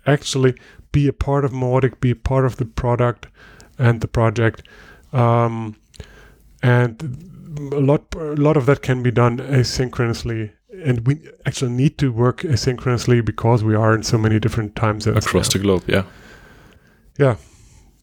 actually 0.05 0.55
be 0.91 1.07
a 1.07 1.13
part 1.13 1.43
of 1.45 1.51
Mautic, 1.51 1.99
be 1.99 2.11
a 2.11 2.15
part 2.15 2.45
of 2.45 2.55
the 2.55 2.65
product 2.65 3.27
and 3.77 4.01
the 4.01 4.07
project. 4.07 4.63
Um, 5.11 5.75
and 6.63 7.29
a 7.71 7.79
lot 7.79 8.15
a 8.15 8.35
lot 8.35 8.57
of 8.57 8.65
that 8.65 8.81
can 8.81 9.03
be 9.03 9.11
done 9.11 9.37
asynchronously 9.37 10.51
and 10.83 11.05
we 11.07 11.19
actually 11.45 11.71
need 11.71 11.97
to 11.97 12.11
work 12.11 12.41
asynchronously 12.41 13.23
because 13.23 13.63
we 13.63 13.75
are 13.75 13.95
in 13.95 14.03
so 14.03 14.17
many 14.17 14.39
different 14.39 14.75
time 14.75 14.99
zones 15.01 15.25
Across 15.25 15.53
the 15.53 15.59
globe, 15.59 15.83
yeah. 15.87 16.03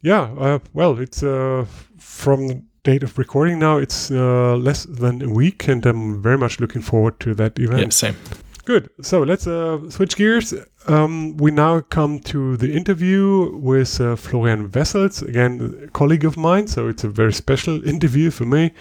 yeah 0.02 0.22
uh, 0.38 0.58
well 0.72 0.98
it's 0.98 1.22
uh, 1.22 1.64
from 1.98 2.48
the 2.48 2.62
date 2.82 3.02
of 3.02 3.16
recording 3.18 3.58
now 3.58 3.78
it's 3.78 4.10
uh, 4.10 4.56
less 4.56 4.84
than 4.84 5.22
a 5.22 5.28
week 5.28 5.68
and 5.68 5.86
i'm 5.86 6.20
very 6.22 6.36
much 6.36 6.60
looking 6.60 6.82
forward 6.82 7.18
to 7.18 7.34
that 7.34 7.58
event 7.58 7.80
Yeah, 7.80 7.88
same. 7.88 8.16
Good. 8.64 8.88
So 9.02 9.22
let's 9.22 9.46
uh, 9.46 9.90
switch 9.90 10.16
gears. 10.16 10.54
Um, 10.86 11.36
we 11.36 11.50
now 11.50 11.80
come 11.80 12.18
to 12.20 12.56
the 12.56 12.72
interview 12.72 13.54
with 13.56 14.00
uh, 14.00 14.16
Florian 14.16 14.70
Wessels, 14.70 15.20
again, 15.20 15.84
a 15.84 15.88
colleague 15.88 16.24
of 16.24 16.38
mine. 16.38 16.66
So 16.66 16.88
it's 16.88 17.04
a 17.04 17.10
very 17.10 17.34
special 17.34 17.86
interview 17.94 18.30
for 18.30 18.46
me. 18.46 18.72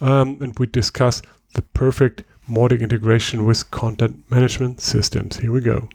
Um, 0.00 0.38
and 0.40 0.56
we 0.60 0.66
discuss 0.66 1.22
the 1.54 1.62
perfect 1.62 2.22
Mautic 2.52 2.80
integration 2.80 3.44
with 3.44 3.70
content 3.70 4.30
management 4.30 4.80
systems. 4.80 5.38
Here 5.38 5.52
we 5.52 5.60
go. 5.60 5.88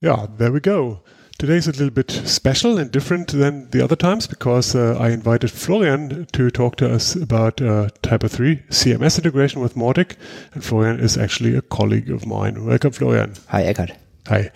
Yeah, 0.00 0.26
there 0.36 0.50
we 0.50 0.60
go. 0.60 1.02
Today's 1.38 1.66
a 1.66 1.72
little 1.72 1.90
bit 1.90 2.10
special 2.10 2.78
and 2.78 2.90
different 2.90 3.28
than 3.28 3.70
the 3.70 3.82
other 3.82 3.96
times 3.96 4.26
because 4.26 4.74
uh, 4.74 4.96
I 4.98 5.10
invited 5.10 5.50
Florian 5.50 6.26
to 6.32 6.50
talk 6.50 6.76
to 6.76 6.92
us 6.92 7.14
about 7.14 7.60
uh, 7.60 7.88
Typo 8.02 8.28
3 8.28 8.56
CMS 8.70 9.18
integration 9.18 9.60
with 9.60 9.74
Mautic. 9.74 10.16
And 10.54 10.64
Florian 10.64 11.00
is 11.00 11.16
actually 11.16 11.56
a 11.56 11.62
colleague 11.62 12.10
of 12.10 12.26
mine. 12.26 12.64
Welcome, 12.64 12.92
Florian. 12.92 13.34
Hi, 13.48 13.62
Eckhart. 13.64 13.92
Hi. 14.28 14.50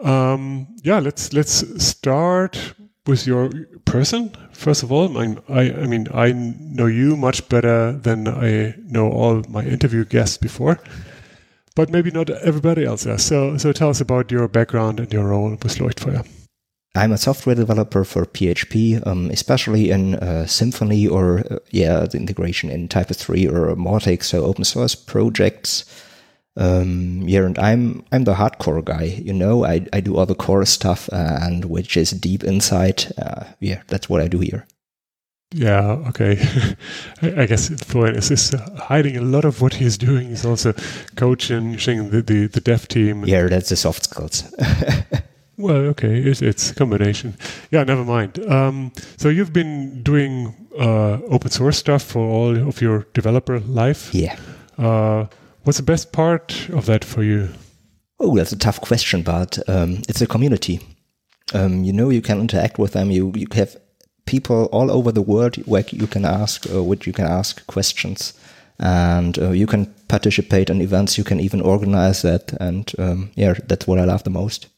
Um, 0.00 0.68
yeah, 0.82 0.98
let's 0.98 1.32
let's 1.32 1.84
start 1.84 2.74
with 3.06 3.26
your 3.26 3.50
person. 3.84 4.30
First 4.52 4.82
of 4.82 4.90
all, 4.92 5.16
I, 5.18 5.36
I, 5.48 5.86
mean, 5.86 6.08
I 6.12 6.32
know 6.32 6.86
you 6.86 7.16
much 7.16 7.48
better 7.48 7.92
than 7.92 8.28
I 8.28 8.74
know 8.86 9.10
all 9.10 9.42
my 9.48 9.64
interview 9.64 10.04
guests 10.04 10.36
before, 10.36 10.78
but 11.74 11.90
maybe 11.90 12.10
not 12.10 12.30
everybody 12.30 12.84
else 12.84 13.04
does. 13.04 13.24
So, 13.24 13.56
so 13.56 13.72
tell 13.72 13.90
us 13.90 14.00
about 14.00 14.30
your 14.30 14.48
background 14.48 15.00
and 15.00 15.12
your 15.12 15.28
role 15.28 15.50
with 15.50 15.78
Leuchtfeuer. 15.78 16.26
I'm 16.96 17.12
a 17.12 17.18
software 17.18 17.54
developer 17.54 18.04
for 18.04 18.24
PHP, 18.24 19.06
um, 19.06 19.30
especially 19.30 19.90
in 19.90 20.14
uh, 20.14 20.46
Symfony 20.46 21.10
or, 21.10 21.40
uh, 21.50 21.58
yeah, 21.70 22.06
the 22.06 22.16
integration 22.16 22.70
in 22.70 22.88
Typo 22.88 23.12
3 23.12 23.46
or 23.48 23.76
Mautic, 23.76 24.22
so 24.22 24.44
open 24.44 24.64
source 24.64 24.94
projects. 24.94 25.84
Um, 26.56 27.22
yeah, 27.26 27.44
and 27.44 27.58
I'm 27.58 28.04
I'm 28.12 28.24
the 28.24 28.34
hardcore 28.34 28.82
guy. 28.84 29.04
You 29.22 29.32
know, 29.34 29.64
I, 29.64 29.86
I 29.92 30.00
do 30.00 30.16
all 30.16 30.26
the 30.26 30.34
core 30.34 30.64
stuff, 30.64 31.08
uh, 31.12 31.38
and 31.42 31.64
which 31.66 31.96
is 31.96 32.10
deep 32.12 32.44
inside. 32.44 33.12
Uh, 33.18 33.44
yeah, 33.60 33.82
that's 33.88 34.08
what 34.08 34.22
I 34.22 34.28
do 34.28 34.38
here. 34.38 34.66
Yeah, 35.54 35.82
okay. 36.08 36.38
I 37.22 37.42
I 37.42 37.46
guess 37.46 37.68
Florian 37.84 38.16
is, 38.16 38.30
is 38.30 38.54
hiding 38.78 39.16
a 39.16 39.20
lot 39.20 39.44
of 39.44 39.60
what 39.60 39.74
he's 39.74 39.98
doing. 39.98 40.28
He's 40.28 40.44
also 40.44 40.72
coaching 41.14 41.72
the, 41.72 42.22
the, 42.22 42.46
the 42.48 42.60
dev 42.60 42.88
team. 42.88 43.24
Yeah, 43.24 43.46
that's 43.48 43.68
the 43.68 43.76
soft 43.76 44.04
skills. 44.04 44.44
Well, 45.58 45.76
okay, 45.92 46.18
it's, 46.18 46.42
it's 46.42 46.70
a 46.70 46.74
combination. 46.74 47.34
Yeah, 47.70 47.82
never 47.84 48.04
mind. 48.04 48.38
Um, 48.46 48.92
so 49.16 49.30
you've 49.30 49.54
been 49.54 50.02
doing 50.02 50.54
uh, 50.78 51.18
open 51.30 51.50
source 51.50 51.78
stuff 51.78 52.02
for 52.02 52.20
all 52.28 52.68
of 52.68 52.82
your 52.82 53.06
developer 53.14 53.58
life. 53.60 54.14
yeah. 54.14 54.36
What's 55.66 55.78
the 55.78 55.82
best 55.82 56.12
part 56.12 56.68
of 56.68 56.86
that 56.86 57.04
for 57.04 57.24
you? 57.24 57.48
Oh, 58.20 58.36
that's 58.36 58.52
a 58.52 58.56
tough 58.56 58.80
question, 58.80 59.22
but 59.22 59.58
um, 59.68 60.00
it's 60.08 60.20
a 60.20 60.26
community. 60.28 60.78
Um, 61.54 61.82
you 61.82 61.92
know, 61.92 62.08
you 62.08 62.22
can 62.22 62.38
interact 62.38 62.78
with 62.78 62.92
them. 62.92 63.10
You 63.10 63.32
you 63.34 63.48
have 63.50 63.76
people 64.26 64.66
all 64.66 64.92
over 64.92 65.10
the 65.10 65.22
world 65.22 65.56
where 65.66 65.84
you 65.90 66.06
can 66.06 66.24
ask, 66.24 66.70
uh, 66.72 66.84
which 66.84 67.04
you 67.08 67.12
can 67.12 67.26
ask 67.26 67.66
questions, 67.66 68.32
and 68.78 69.36
uh, 69.40 69.50
you 69.50 69.66
can 69.66 69.92
participate 70.06 70.70
in 70.70 70.80
events. 70.80 71.18
You 71.18 71.24
can 71.24 71.40
even 71.40 71.60
organize 71.60 72.22
that, 72.22 72.52
and 72.60 72.92
um, 73.00 73.30
yeah, 73.34 73.54
that's 73.66 73.88
what 73.88 73.98
I 73.98 74.04
love 74.04 74.22
the 74.22 74.30
most. 74.30 74.68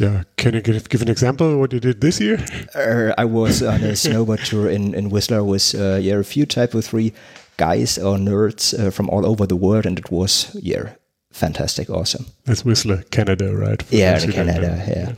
Yeah, 0.00 0.22
can 0.36 0.54
you 0.54 0.62
give, 0.62 0.88
give 0.88 1.02
an 1.02 1.10
example 1.10 1.52
of 1.52 1.58
what 1.58 1.72
you 1.72 1.80
did 1.80 2.00
this 2.00 2.18
year? 2.18 2.42
Uh, 2.74 3.12
I 3.18 3.26
was 3.26 3.62
on 3.62 3.82
a 3.82 3.92
snowboard 3.92 4.42
tour 4.44 4.68
in 4.68 4.94
in 4.94 5.10
Whistler 5.10 5.44
with 5.44 5.74
uh, 5.74 5.96
yeah 5.96 6.14
a 6.18 6.24
few 6.24 6.46
Typo 6.46 6.80
three 6.80 7.12
guys 7.58 7.98
or 7.98 8.16
nerds 8.16 8.72
uh, 8.78 8.90
from 8.90 9.10
all 9.10 9.26
over 9.26 9.46
the 9.46 9.56
world, 9.56 9.84
and 9.86 9.98
it 9.98 10.10
was 10.10 10.56
yeah 10.62 10.94
fantastic, 11.30 11.90
awesome. 11.90 12.26
That's 12.44 12.64
Whistler, 12.64 13.02
Canada, 13.10 13.54
right? 13.54 13.82
For 13.82 13.94
Yeah, 13.94 14.22
in 14.22 14.32
Canada, 14.32 14.84
yeah. 14.88 15.12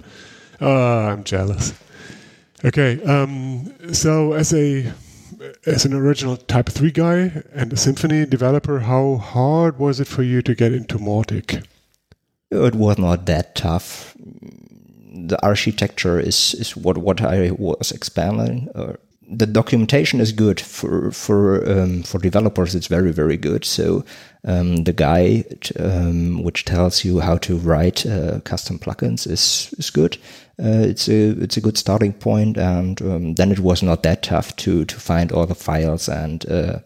Oh, 0.61 1.09
I'm 1.09 1.25
jealous. 1.25 1.73
Okay, 2.65 3.03
um, 3.05 3.73
so 3.93 4.33
as 4.33 4.53
a 4.53 4.93
as 5.67 5.85
an 5.85 5.93
original 5.93 6.37
Typo 6.37 6.71
Three 6.73 6.91
guy 6.91 7.43
and 7.53 7.73
a 7.73 7.77
Symfony 7.77 8.29
developer, 8.29 8.81
how 8.81 9.17
hard 9.17 9.79
was 9.79 10.01
it 10.01 10.09
for 10.09 10.23
you 10.23 10.43
to 10.43 10.55
get 10.55 10.73
into 10.73 10.99
Mautic? 10.99 11.65
It 12.55 12.75
was 12.75 12.99
not 12.99 13.27
that 13.27 13.55
tough. 13.55 14.15
the 15.29 15.39
architecture 15.43 16.21
is 16.21 16.55
is 16.55 16.77
what 16.77 16.99
what 16.99 17.21
I 17.21 17.51
was 17.53 17.93
expanding. 17.93 18.69
Uh, 18.75 18.95
the 19.27 19.47
documentation 19.47 20.21
is 20.21 20.33
good 20.33 20.61
for 20.61 21.11
for 21.11 21.63
um, 21.71 22.03
for 22.03 22.19
developers. 22.19 22.75
It's 22.75 22.89
very 22.89 23.13
very 23.13 23.37
good. 23.37 23.65
So 23.65 24.05
um, 24.45 24.85
the 24.85 24.93
guide 24.93 25.71
um, 25.79 26.43
which 26.43 26.65
tells 26.65 27.05
you 27.05 27.21
how 27.21 27.39
to 27.39 27.57
write 27.57 28.07
uh, 28.07 28.41
custom 28.41 28.79
plugins 28.79 29.27
is 29.27 29.75
is 29.79 29.91
good. 29.91 30.19
Uh, 30.63 30.85
it's 30.91 31.09
a 31.09 31.31
it's 31.43 31.57
a 31.57 31.61
good 31.61 31.79
starting 31.79 32.13
point. 32.13 32.57
point, 32.57 32.59
and 32.59 33.03
um, 33.03 33.35
then 33.35 33.53
it 33.53 33.61
was 33.61 33.83
not 33.83 34.03
that 34.03 34.23
tough 34.23 34.55
to 34.57 34.85
to 34.85 35.01
find 35.01 35.33
all 35.33 35.47
the 35.47 35.55
files 35.55 36.09
and 36.09 36.45
uh, 36.51 36.79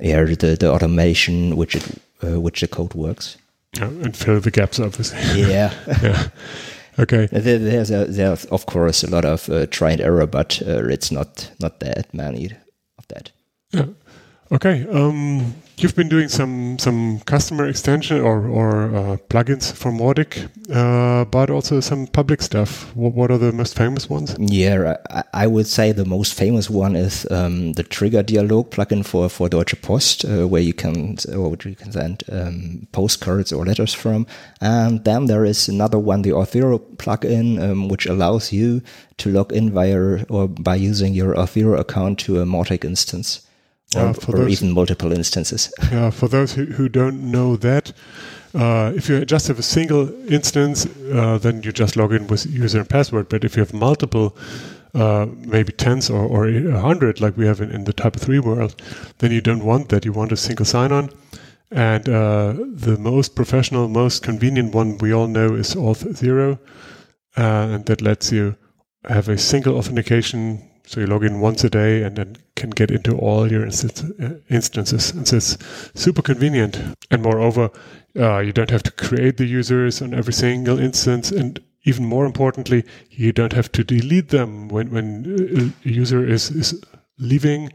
yeah 0.00 0.24
the 0.24 0.56
the 0.58 0.70
automation 0.70 1.56
which 1.56 1.76
it 1.76 1.84
uh, 2.24 2.40
which 2.40 2.60
the 2.60 2.68
code 2.68 2.94
works. 2.94 3.36
Yeah, 3.76 3.84
and 3.88 4.16
fill 4.16 4.40
the 4.40 4.50
gaps, 4.50 4.80
obviously. 4.80 5.18
Yeah. 5.50 5.72
yeah. 6.02 6.28
Okay. 6.98 7.26
There, 7.26 7.58
there's 7.58 7.90
a, 7.90 8.06
there's 8.06 8.44
of 8.46 8.66
course 8.66 9.04
a 9.04 9.10
lot 9.10 9.24
of 9.24 9.48
uh, 9.48 9.66
try 9.66 9.92
and 9.92 10.00
error, 10.00 10.26
but 10.26 10.60
uh, 10.66 10.86
it's 10.88 11.12
not 11.12 11.50
not 11.60 11.78
that 11.80 12.12
many 12.12 12.50
of 12.98 13.06
that. 13.08 13.30
Yeah. 13.72 13.86
Okay. 14.50 14.86
Um, 14.88 15.54
you've 15.82 15.94
been 15.94 16.08
doing 16.08 16.28
some 16.28 16.78
some 16.78 17.20
customer 17.20 17.68
extension 17.68 18.20
or 18.20 18.48
or 18.48 18.94
uh, 18.94 19.16
plugins 19.28 19.72
for 19.72 19.92
Mautic, 19.92 20.48
uh, 20.74 21.24
but 21.26 21.50
also 21.50 21.80
some 21.80 22.06
public 22.06 22.42
stuff. 22.42 22.94
What, 22.96 23.14
what, 23.14 23.30
are 23.30 23.38
the 23.38 23.52
most 23.52 23.76
famous 23.76 24.10
ones? 24.10 24.36
Yeah, 24.38 24.96
I, 25.32 25.46
would 25.46 25.66
say 25.66 25.92
the 25.92 26.04
most 26.04 26.34
famous 26.34 26.68
one 26.68 26.96
is 26.96 27.26
um, 27.30 27.72
the 27.74 27.82
Trigger 27.82 28.22
Dialog 28.22 28.70
plugin 28.70 29.04
for 29.04 29.28
for 29.28 29.48
Deutsche 29.48 29.80
Post, 29.82 30.24
uh, 30.24 30.46
where 30.46 30.62
you 30.62 30.74
can 30.74 31.16
or 31.34 31.56
you 31.64 31.76
can 31.76 31.92
send 31.92 32.24
um, 32.30 32.86
postcards 32.92 33.52
or 33.52 33.64
letters 33.64 33.94
from. 33.94 34.26
And 34.60 35.04
then 35.04 35.26
there 35.26 35.44
is 35.44 35.68
another 35.68 35.98
one, 35.98 36.22
the 36.22 36.30
Auth0 36.30 36.96
plugin, 36.96 37.60
um, 37.60 37.88
which 37.88 38.06
allows 38.06 38.52
you 38.52 38.82
to 39.18 39.30
log 39.30 39.52
in 39.52 39.70
via 39.70 40.24
or 40.28 40.48
by 40.48 40.76
using 40.76 41.14
your 41.14 41.34
Auth0 41.34 41.78
account 41.78 42.18
to 42.20 42.40
a 42.40 42.44
Mautic 42.44 42.84
instance 42.84 43.47
or, 43.96 44.08
or 44.08 44.12
those, 44.12 44.62
even 44.62 44.74
multiple 44.74 45.12
instances. 45.12 45.72
Yeah, 45.90 46.10
for 46.10 46.28
those 46.28 46.52
who, 46.52 46.66
who 46.66 46.88
don't 46.88 47.30
know 47.30 47.56
that, 47.56 47.92
uh, 48.54 48.92
if 48.94 49.08
you 49.08 49.24
just 49.24 49.48
have 49.48 49.58
a 49.58 49.62
single 49.62 50.08
instance, 50.30 50.86
uh, 51.12 51.38
then 51.38 51.62
you 51.62 51.72
just 51.72 51.96
log 51.96 52.12
in 52.12 52.26
with 52.26 52.46
user 52.46 52.80
and 52.80 52.88
password. 52.88 53.28
But 53.28 53.44
if 53.44 53.56
you 53.56 53.60
have 53.60 53.74
multiple, 53.74 54.36
uh, 54.94 55.26
maybe 55.38 55.72
tens 55.72 56.10
or, 56.10 56.24
or 56.24 56.46
a 56.48 56.80
hundred, 56.80 57.20
like 57.20 57.36
we 57.36 57.46
have 57.46 57.60
in, 57.60 57.70
in, 57.70 57.84
the 57.84 57.92
Typo 57.92 58.18
3 58.18 58.38
world, 58.40 58.80
then 59.18 59.32
you 59.32 59.40
don't 59.40 59.64
want 59.64 59.90
that. 59.90 60.04
You 60.04 60.12
want 60.12 60.32
a 60.32 60.36
single 60.36 60.64
sign 60.64 60.92
on. 60.92 61.10
And 61.70 62.08
uh, 62.08 62.54
the 62.56 62.96
most 62.98 63.34
professional, 63.34 63.88
most 63.88 64.22
convenient 64.22 64.74
one 64.74 64.96
we 64.98 65.12
all 65.12 65.26
know 65.26 65.54
is 65.54 65.74
Auth0. 65.74 66.58
Uh, 67.36 67.40
and 67.40 67.86
that 67.86 68.00
lets 68.02 68.32
you 68.32 68.56
have 69.08 69.28
a 69.28 69.38
single 69.38 69.76
authentication 69.76 70.68
so 70.88 71.00
you 71.00 71.06
log 71.06 71.22
in 71.22 71.40
once 71.40 71.62
a 71.64 71.68
day 71.68 72.02
and 72.02 72.16
then 72.16 72.34
can 72.56 72.70
get 72.70 72.90
into 72.90 73.14
all 73.18 73.52
your 73.52 73.66
uh, 73.66 74.30
instances. 74.48 75.10
And 75.10 75.28
so 75.28 75.36
it's 75.36 75.58
super 75.94 76.22
convenient. 76.22 76.80
And 77.10 77.22
moreover, 77.22 77.70
uh, 78.18 78.38
you 78.38 78.54
don't 78.54 78.70
have 78.70 78.84
to 78.84 78.90
create 78.90 79.36
the 79.36 79.44
users 79.44 80.00
on 80.00 80.14
every 80.14 80.32
single 80.32 80.78
instance. 80.78 81.30
And 81.30 81.60
even 81.84 82.06
more 82.06 82.24
importantly, 82.24 82.84
you 83.10 83.32
don't 83.32 83.52
have 83.52 83.70
to 83.72 83.84
delete 83.84 84.30
them 84.30 84.68
when, 84.68 84.90
when 84.90 85.74
a 85.84 85.88
user 85.88 86.26
is, 86.26 86.50
is 86.50 86.82
leaving 87.18 87.70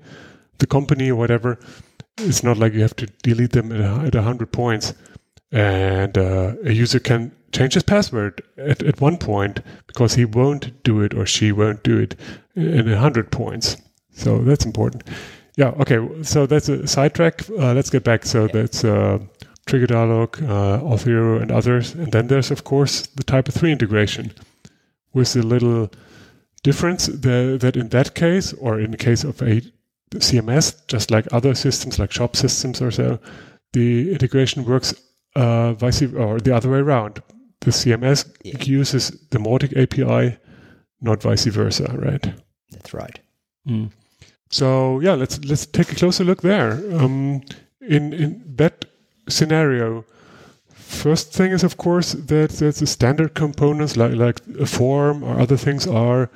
the 0.57 0.65
company 0.65 1.11
or 1.11 1.15
whatever. 1.15 1.59
It's 2.17 2.43
not 2.43 2.57
like 2.57 2.73
you 2.73 2.81
have 2.81 2.95
to 2.95 3.05
delete 3.21 3.51
them 3.51 3.71
at 3.71 4.15
100 4.15 4.51
points. 4.51 4.95
And 5.51 6.17
uh, 6.17 6.55
a 6.65 6.71
user 6.71 6.99
can 6.99 7.31
change 7.51 7.75
his 7.75 7.83
password 7.83 8.41
at, 8.57 8.81
at 8.81 8.99
one 8.99 9.17
point 9.17 9.59
because 9.85 10.15
he 10.15 10.25
won't 10.25 10.81
do 10.81 11.01
it 11.01 11.13
or 11.13 11.27
she 11.27 11.51
won't 11.51 11.83
do 11.83 11.99
it 11.99 12.15
in 12.55 12.89
100 12.89 13.31
points. 13.31 13.77
So 14.13 14.39
that's 14.39 14.65
important. 14.65 15.03
Yeah, 15.55 15.69
okay. 15.79 16.23
So 16.23 16.45
that's 16.45 16.69
a 16.69 16.87
sidetrack. 16.87 17.47
Uh, 17.49 17.73
let's 17.73 17.89
get 17.89 18.03
back. 18.03 18.25
So 18.25 18.47
that's 18.47 18.83
uh, 18.83 19.19
Trigger 19.65 19.87
Dialog, 19.87 20.41
uh, 20.43 20.79
Auth0, 20.81 21.41
and 21.41 21.51
others. 21.51 21.93
And 21.93 22.11
then 22.11 22.27
there's, 22.27 22.51
of 22.51 22.63
course, 22.63 23.07
the 23.07 23.23
Typo 23.23 23.51
3 23.51 23.71
integration 23.71 24.33
with 25.13 25.35
a 25.35 25.41
little 25.41 25.91
difference 26.63 27.07
that, 27.07 27.59
that 27.61 27.75
in 27.75 27.89
that 27.89 28.15
case, 28.15 28.53
or 28.53 28.79
in 28.79 28.91
the 28.91 28.97
case 28.97 29.23
of 29.23 29.41
a 29.41 29.61
CMS, 30.11 30.75
just 30.87 31.11
like 31.11 31.27
other 31.31 31.53
systems, 31.55 31.99
like 31.99 32.11
shop 32.11 32.35
systems 32.35 32.81
or 32.81 32.91
so, 32.91 33.19
the 33.73 34.11
integration 34.11 34.63
works 34.65 34.93
uh, 35.35 35.73
vice 35.73 36.01
or 36.01 36.39
the 36.39 36.55
other 36.55 36.69
way 36.69 36.77
around 36.77 37.21
the 37.63 37.71
CMS 37.71 38.29
yeah. 38.43 38.61
uses 38.63 39.11
the 39.31 39.39
Mautic 39.39 39.75
API, 39.75 40.37
not 41.03 41.21
vice 41.21 41.45
versa, 41.45 41.93
right? 41.97 42.33
That's 42.71 42.93
right. 42.93 43.19
Mm. 43.67 43.91
So 44.49 44.99
yeah, 44.99 45.13
let's 45.13 45.43
let's 45.45 45.65
take 45.65 45.91
a 45.91 45.95
closer 45.95 46.23
look 46.23 46.41
there. 46.41 46.73
Um, 46.99 47.41
in 47.81 48.13
in 48.13 48.43
that 48.55 48.85
scenario, 49.27 50.05
first 50.69 51.33
thing 51.33 51.51
is 51.51 51.63
of 51.63 51.77
course 51.77 52.13
that 52.13 52.49
that 52.49 52.75
the 52.75 52.87
standard 52.87 53.33
components 53.33 53.97
like 53.97 54.13
like 54.13 54.39
a 54.59 54.65
form 54.65 55.23
or 55.23 55.39
other 55.39 55.57
things 55.57 55.87
are 55.87 56.29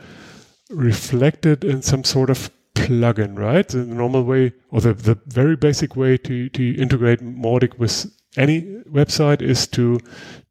reflected 0.70 1.64
in 1.64 1.82
some 1.82 2.04
sort 2.04 2.30
of 2.30 2.50
plugin, 2.76 3.38
right? 3.38 3.68
The 3.68 3.86
normal 3.86 4.24
way 4.24 4.54
or 4.72 4.82
the, 4.82 4.94
the 4.94 5.18
very 5.28 5.56
basic 5.56 5.96
way 5.96 6.18
to, 6.18 6.50
to 6.50 6.76
integrate 6.76 7.22
Mautic 7.22 7.78
with 7.80 8.12
any 8.36 8.62
website 8.92 9.42
is 9.42 9.68
to 9.68 10.00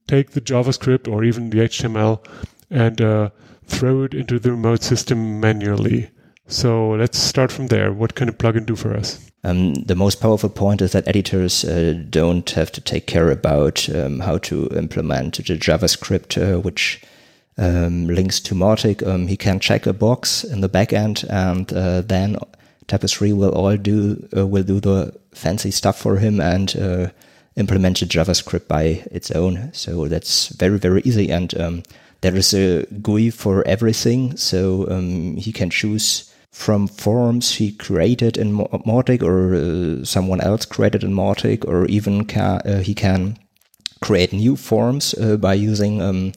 take 0.09 0.31
the 0.31 0.41
JavaScript 0.41 1.09
or 1.09 1.25
even 1.25 1.51
the 1.51 1.59
HTML 1.59 2.25
and 2.71 3.01
uh, 3.01 3.31
throw 3.67 4.05
it 4.05 4.15
into 4.15 4.39
the 4.39 4.53
remote 4.53 4.83
system 4.83 5.41
manually. 5.41 6.11
So 6.49 6.91
let's 6.91 7.19
start 7.19 7.51
from 7.51 7.67
there. 7.67 7.93
What 7.93 8.15
can 8.15 8.29
a 8.29 8.33
plugin 8.33 8.67
do 8.67 8.77
for 8.77 8.97
us? 8.97 9.21
Um, 9.43 9.75
the 9.75 9.97
most 9.97 10.21
powerful 10.21 10.49
point 10.49 10.81
is 10.81 10.93
that 10.93 11.07
editors 11.09 11.65
uh, 11.65 12.03
don't 12.09 12.49
have 12.51 12.71
to 12.73 12.81
take 12.81 13.07
care 13.07 13.31
about 13.31 13.89
um, 13.91 14.21
how 14.21 14.39
to 14.39 14.69
implement 14.77 15.37
the 15.37 15.57
JavaScript, 15.59 16.37
uh, 16.37 16.61
which 16.61 17.03
um, 17.59 18.07
links 18.07 18.41
to 18.41 18.55
Mautic. 18.55 19.07
Um, 19.07 19.27
he 19.27 19.37
can 19.37 19.61
check 19.61 19.87
a 19.87 19.93
box 19.93 20.45
in 20.45 20.61
the 20.61 20.69
backend, 20.69 21.25
and 21.31 21.73
uh, 21.73 22.01
then 22.03 22.37
3 22.89 23.33
will 23.33 23.51
all 23.51 23.77
do 23.77 24.29
uh, 24.37 24.47
will 24.47 24.63
do 24.63 24.81
the 24.81 25.13
fancy 25.33 25.71
stuff 25.71 25.99
for 25.99 26.17
him 26.17 26.41
and 26.41 26.77
uh, 26.77 27.09
the 27.57 28.07
JavaScript 28.07 28.69
by 28.69 29.05
its 29.11 29.31
own. 29.31 29.71
So 29.73 30.09
that's 30.09 30.49
very, 30.49 30.79
very 30.79 31.03
easy. 31.05 31.31
And 31.31 31.59
um, 31.61 31.83
there 32.21 32.37
is 32.37 32.55
a 32.55 32.87
GUI 33.03 33.31
for 33.31 33.67
everything. 33.67 34.37
So 34.37 34.89
um, 34.91 35.37
he 35.37 35.53
can 35.53 35.71
choose 35.71 36.33
from 36.51 36.89
forms 36.89 37.57
he 37.57 37.71
created 37.71 38.39
in 38.39 38.57
Mautic 38.57 39.23
or 39.23 39.55
uh, 39.55 40.05
someone 40.05 40.41
else 40.41 40.65
created 40.65 41.05
in 41.05 41.13
Mautic, 41.13 41.67
or 41.67 41.85
even 41.87 42.25
can, 42.25 42.61
uh, 42.65 42.81
he 42.81 42.95
can 42.95 43.37
create 44.01 44.33
new 44.33 44.57
forms 44.57 45.15
uh, 45.15 45.37
by 45.37 45.53
using 45.53 46.01
um, 46.01 46.33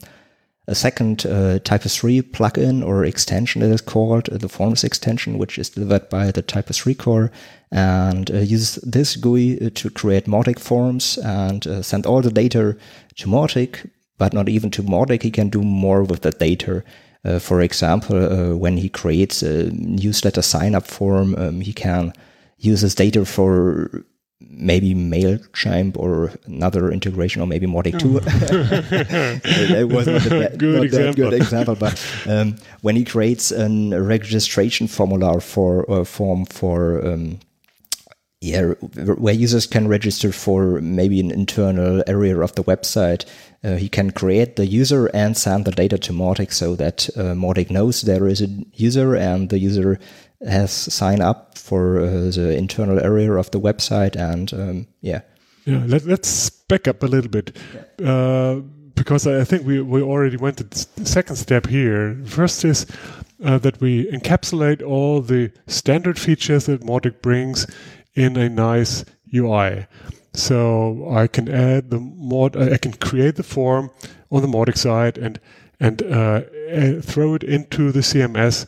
a 0.68 0.74
second 0.74 1.24
uh, 1.24 1.58
Typo 1.60 1.88
3 1.88 2.20
plugin 2.20 2.84
or 2.84 3.02
extension 3.02 3.62
that 3.62 3.70
is 3.70 3.80
called 3.80 4.28
uh, 4.28 4.36
the 4.36 4.48
Forms 4.48 4.84
extension, 4.84 5.38
which 5.38 5.58
is 5.58 5.70
delivered 5.70 6.10
by 6.10 6.30
the 6.30 6.42
Typo3 6.42 6.98
core, 6.98 7.32
and 7.72 8.30
uh, 8.30 8.38
uses 8.38 8.74
this 8.82 9.16
GUI 9.16 9.70
to 9.70 9.88
create 9.88 10.26
Mautic 10.26 10.58
forms 10.58 11.16
and 11.18 11.64
send 11.84 12.04
all 12.04 12.20
the 12.20 12.30
data 12.30 12.76
to 13.16 13.26
Mautic, 13.26 13.88
but 14.20 14.34
not 14.34 14.50
even 14.50 14.70
to 14.70 14.82
Mautic. 14.82 15.22
He 15.22 15.30
can 15.30 15.48
do 15.48 15.62
more 15.62 16.04
with 16.04 16.20
the 16.20 16.30
data. 16.30 16.84
Uh, 17.24 17.38
for 17.38 17.62
example, 17.62 18.54
when 18.56 18.76
he 18.76 18.88
creates 18.90 19.42
a 19.42 19.70
newsletter 19.72 20.42
sign 20.42 20.74
up 20.74 20.86
form, 20.86 21.34
um, 21.36 21.60
he 21.62 21.72
can 21.72 22.12
use 22.58 22.82
this 22.82 22.94
data 22.94 23.24
for 23.24 24.04
maybe 24.40 24.94
MailChimp 24.94 25.96
or 25.96 26.32
another 26.44 26.92
integration, 26.92 27.40
or 27.40 27.46
maybe 27.46 27.66
Mautic 27.66 27.98
2. 28.04 28.20
that 29.72 29.88
was 29.88 30.06
not, 30.06 30.26
a 30.26 30.56
good 30.56 30.90
that 30.90 31.16
good 31.16 31.32
example, 31.32 31.74
but 31.74 31.96
um, 32.26 32.56
when 32.82 32.96
he 32.96 33.04
creates 33.04 33.50
a 33.52 33.68
registration 34.00 34.86
formula 34.86 35.40
for 35.40 35.84
a 35.88 36.04
form 36.04 36.44
for 36.44 37.06
um, 37.06 37.40
yeah, 38.40 38.72
where 38.94 39.34
users 39.34 39.66
can 39.66 39.86
register 39.86 40.32
for 40.32 40.80
maybe 40.80 41.20
an 41.20 41.30
internal 41.30 42.02
area 42.06 42.40
of 42.40 42.54
the 42.54 42.64
website. 42.64 43.26
Uh, 43.62 43.76
he 43.76 43.88
can 43.88 44.10
create 44.10 44.56
the 44.56 44.66
user 44.66 45.10
and 45.12 45.36
send 45.36 45.66
the 45.66 45.72
data 45.72 45.98
to 45.98 46.12
Mautic 46.12 46.50
so 46.50 46.74
that 46.76 47.10
uh, 47.16 47.34
Mautic 47.34 47.70
knows 47.70 48.00
there 48.00 48.26
is 48.26 48.40
a 48.40 48.48
user 48.72 49.14
and 49.14 49.50
the 49.50 49.58
user 49.58 49.98
has 50.46 50.70
signed 50.72 51.20
up 51.20 51.58
for 51.58 52.00
uh, 52.00 52.30
the 52.30 52.56
internal 52.56 52.98
area 52.98 53.32
of 53.32 53.50
the 53.50 53.60
website. 53.60 54.16
And 54.16 54.52
um, 54.54 54.86
yeah. 55.02 55.20
Yeah, 55.66 55.84
let, 55.86 56.06
us 56.06 56.48
back 56.48 56.88
up 56.88 57.02
a 57.02 57.06
little 57.06 57.30
bit. 57.30 57.54
Yeah. 57.98 58.10
Uh, 58.10 58.60
because 58.94 59.26
I 59.26 59.44
think 59.44 59.66
we, 59.66 59.82
we 59.82 60.00
already 60.00 60.38
went 60.38 60.58
to 60.58 60.64
the 60.64 61.06
second 61.06 61.36
step 61.36 61.66
here. 61.66 62.18
First 62.24 62.64
is 62.64 62.86
uh, 63.44 63.58
that 63.58 63.80
we 63.80 64.10
encapsulate 64.10 64.82
all 64.82 65.20
the 65.20 65.50
standard 65.66 66.18
features 66.18 66.66
that 66.66 66.82
Mautic 66.82 67.22
brings 67.22 67.66
in 68.20 68.36
a 68.36 68.48
nice 68.48 69.04
UI. 69.34 69.86
So 70.34 71.10
I 71.10 71.26
can 71.26 71.48
add 71.48 71.90
the 71.90 71.98
mod, 71.98 72.56
I 72.56 72.76
can 72.76 72.92
create 72.92 73.36
the 73.36 73.42
form 73.42 73.90
on 74.30 74.42
the 74.42 74.48
Mautic 74.48 74.76
side 74.76 75.18
and 75.18 75.40
and 75.80 76.02
uh, 76.02 76.42
throw 77.00 77.34
it 77.34 77.42
into 77.42 77.90
the 77.90 78.00
CMS 78.00 78.66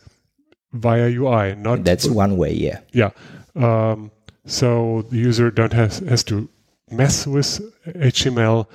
via 0.73 1.09
UI. 1.09 1.55
Not 1.55 1.85
That's 1.85 2.09
one 2.09 2.39
way, 2.39 2.55
yeah. 2.55 2.81
yeah. 2.93 3.11
Um, 3.55 4.11
so 4.47 5.03
the 5.11 5.19
user 5.19 5.51
don't 5.51 5.75
has 5.75 5.99
has 5.99 6.25
to 6.25 6.49
mess 6.91 7.27
with 7.27 7.61
HTML, 7.87 8.67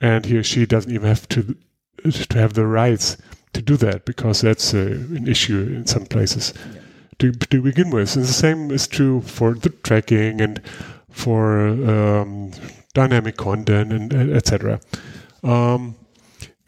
and 0.00 0.24
he 0.24 0.38
or 0.38 0.42
she 0.42 0.64
doesn't 0.64 0.90
even 0.90 1.06
have 1.06 1.28
to 1.28 1.54
to 2.10 2.38
have 2.38 2.54
the 2.54 2.66
rights 2.66 3.18
to 3.52 3.60
do 3.60 3.76
that 3.76 4.06
because 4.06 4.40
that's 4.40 4.72
uh, 4.74 4.78
an 4.78 5.28
issue 5.28 5.60
in 5.76 5.86
some 5.86 6.06
places 6.06 6.54
to 7.22 7.32
to 7.32 7.62
begin 7.62 7.90
with. 7.90 8.16
And 8.16 8.24
the 8.24 8.32
same 8.32 8.70
is 8.70 8.86
true 8.86 9.20
for 9.22 9.54
the 9.54 9.70
tracking 9.70 10.40
and 10.40 10.60
for 11.10 11.68
um, 11.68 12.50
dynamic 12.94 13.36
content 13.36 13.92
and, 13.92 14.12
etc. 14.12 14.80
Um, 15.42 15.94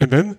and 0.01 0.11
then 0.11 0.39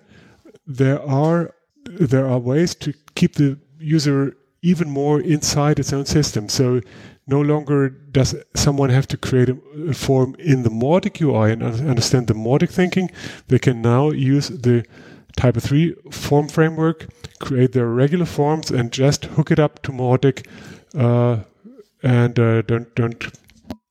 there 0.66 1.00
are 1.02 1.54
there 1.84 2.26
are 2.26 2.38
ways 2.38 2.74
to 2.74 2.92
keep 3.14 3.34
the 3.34 3.58
user 3.78 4.36
even 4.62 4.90
more 4.90 5.20
inside 5.20 5.78
its 5.78 5.92
own 5.92 6.06
system. 6.06 6.48
So 6.48 6.80
no 7.26 7.40
longer 7.40 7.88
does 7.88 8.34
someone 8.54 8.90
have 8.90 9.06
to 9.08 9.16
create 9.16 9.48
a, 9.50 9.94
form 9.94 10.34
in 10.38 10.62
the 10.62 10.70
Mautic 10.70 11.20
UI 11.20 11.52
and 11.52 11.62
understand 11.62 12.26
the 12.26 12.34
Mautic 12.34 12.70
thinking. 12.70 13.10
They 13.48 13.58
can 13.58 13.82
now 13.82 14.10
use 14.10 14.48
the 14.48 14.84
Typo 15.36 15.60
3 15.60 15.94
form 16.10 16.48
framework, 16.48 17.08
create 17.40 17.72
their 17.72 17.88
regular 17.88 18.26
forms, 18.26 18.70
and 18.70 18.92
just 18.92 19.26
hook 19.26 19.50
it 19.50 19.58
up 19.58 19.82
to 19.82 19.92
Mautic, 19.92 20.46
uh, 20.96 21.42
and 22.02 22.38
uh, 22.38 22.62
don't 22.62 22.94
don't 22.94 23.24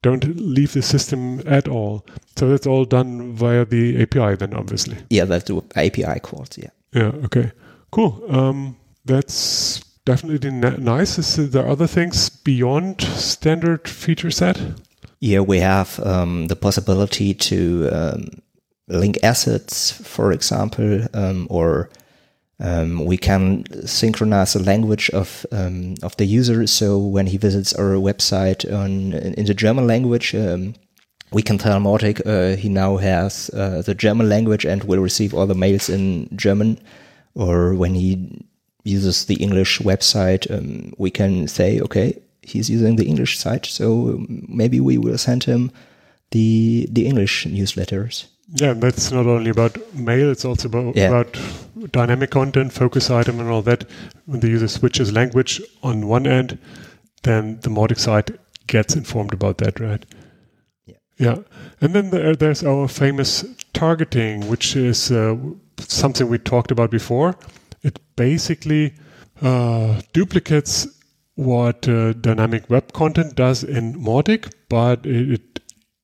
don't 0.01 0.23
leave 0.37 0.73
the 0.73 0.81
system 0.81 1.41
at 1.47 1.67
all. 1.67 2.05
So 2.37 2.49
that's 2.49 2.67
all 2.67 2.85
done 2.85 3.33
via 3.33 3.65
the 3.65 4.01
API, 4.01 4.35
then 4.35 4.53
obviously. 4.53 4.97
Yeah, 5.09 5.25
that's 5.25 5.45
the 5.45 5.63
API 5.75 6.19
calls, 6.19 6.57
yeah. 6.57 6.69
Yeah. 6.93 7.11
Okay. 7.25 7.51
Cool. 7.91 8.23
Um, 8.29 8.77
that's 9.03 9.83
definitely 10.05 10.49
n- 10.49 10.83
nice. 10.83 11.17
Is 11.17 11.51
there 11.51 11.67
other 11.67 11.87
things 11.87 12.29
beyond 12.29 13.01
standard 13.01 13.87
feature 13.87 14.31
set? 14.31 14.61
Yeah, 15.19 15.39
we 15.39 15.59
have 15.59 15.99
um, 16.05 16.47
the 16.47 16.55
possibility 16.55 17.33
to 17.33 17.89
um, 17.91 18.27
link 18.87 19.17
assets, 19.23 19.91
for 19.91 20.31
example, 20.31 21.07
um, 21.13 21.47
or 21.49 21.89
um, 22.59 23.05
we 23.05 23.17
can 23.17 23.65
synchronize 23.85 24.53
the 24.53 24.63
language 24.63 25.09
of 25.09 25.45
um, 25.51 25.95
of 26.03 26.15
the 26.17 26.25
user. 26.25 26.67
So 26.67 26.97
when 26.97 27.27
he 27.27 27.37
visits 27.37 27.73
our 27.73 27.95
website 27.95 28.65
on 28.71 29.13
in 29.13 29.45
the 29.45 29.53
German 29.53 29.87
language, 29.87 30.33
um, 30.35 30.75
we 31.31 31.41
can 31.41 31.57
tell 31.57 31.79
Mautic 31.79 32.21
uh, 32.25 32.55
he 32.55 32.69
now 32.69 32.97
has 32.97 33.49
uh, 33.53 33.81
the 33.81 33.93
German 33.95 34.29
language 34.29 34.65
and 34.65 34.83
will 34.83 34.99
receive 34.99 35.33
all 35.33 35.47
the 35.47 35.55
mails 35.55 35.89
in 35.89 36.29
German. 36.35 36.79
Or 37.33 37.75
when 37.75 37.95
he 37.95 38.45
uses 38.85 39.25
the 39.25 39.35
English 39.35 39.79
website, 39.79 40.49
um, 40.49 40.93
we 40.97 41.11
can 41.11 41.49
say, 41.49 41.81
okay, 41.81 42.21
he's 42.41 42.69
using 42.69 42.95
the 42.95 43.05
English 43.05 43.37
site, 43.37 43.65
so 43.65 44.23
maybe 44.29 44.79
we 44.79 44.97
will 44.97 45.17
send 45.17 45.43
him 45.43 45.71
the 46.31 46.87
the 46.91 47.05
English 47.05 47.45
newsletters. 47.45 48.27
Yeah, 48.47 48.71
and 48.71 48.81
that's 48.81 49.11
not 49.11 49.25
only 49.25 49.49
about 49.49 49.77
mail; 49.93 50.29
it's 50.29 50.45
also 50.45 50.67
about, 50.67 50.95
Yeah. 50.95 51.07
about 51.09 51.37
dynamic 51.91 52.29
content, 52.29 52.73
focus 52.73 53.09
item, 53.09 53.39
and 53.39 53.49
all 53.49 53.61
that. 53.63 53.85
When 54.25 54.39
the 54.39 54.49
user 54.49 54.67
switches 54.67 55.11
language 55.11 55.61
on 55.81 56.07
one 56.07 56.27
end, 56.27 56.57
then 57.23 57.59
the 57.61 57.69
Mautic 57.69 57.97
side 57.99 58.37
gets 58.67 58.95
informed 58.95 59.33
about 59.33 59.57
that, 59.59 59.79
right? 59.79 60.05
Yeah. 60.85 60.95
Yeah, 61.17 61.37
and 61.81 61.93
then 61.93 62.11
there, 62.11 62.35
there's 62.35 62.63
our 62.63 62.87
famous 62.87 63.43
targeting, 63.73 64.47
which 64.47 64.75
is 64.75 65.11
uh, 65.11 65.35
something 65.79 66.27
we 66.29 66.37
talked 66.37 66.71
about 66.71 66.91
before. 66.91 67.35
It 67.83 67.99
basically 68.15 68.93
uh, 69.41 70.01
duplicates 70.13 70.87
what 71.35 71.87
uh, 71.87 72.13
dynamic 72.13 72.69
web 72.69 72.93
content 72.93 73.35
does 73.35 73.63
in 73.63 73.93
Mautic, 73.95 74.51
but 74.69 75.05
it, 75.05 75.31
it 75.31 75.59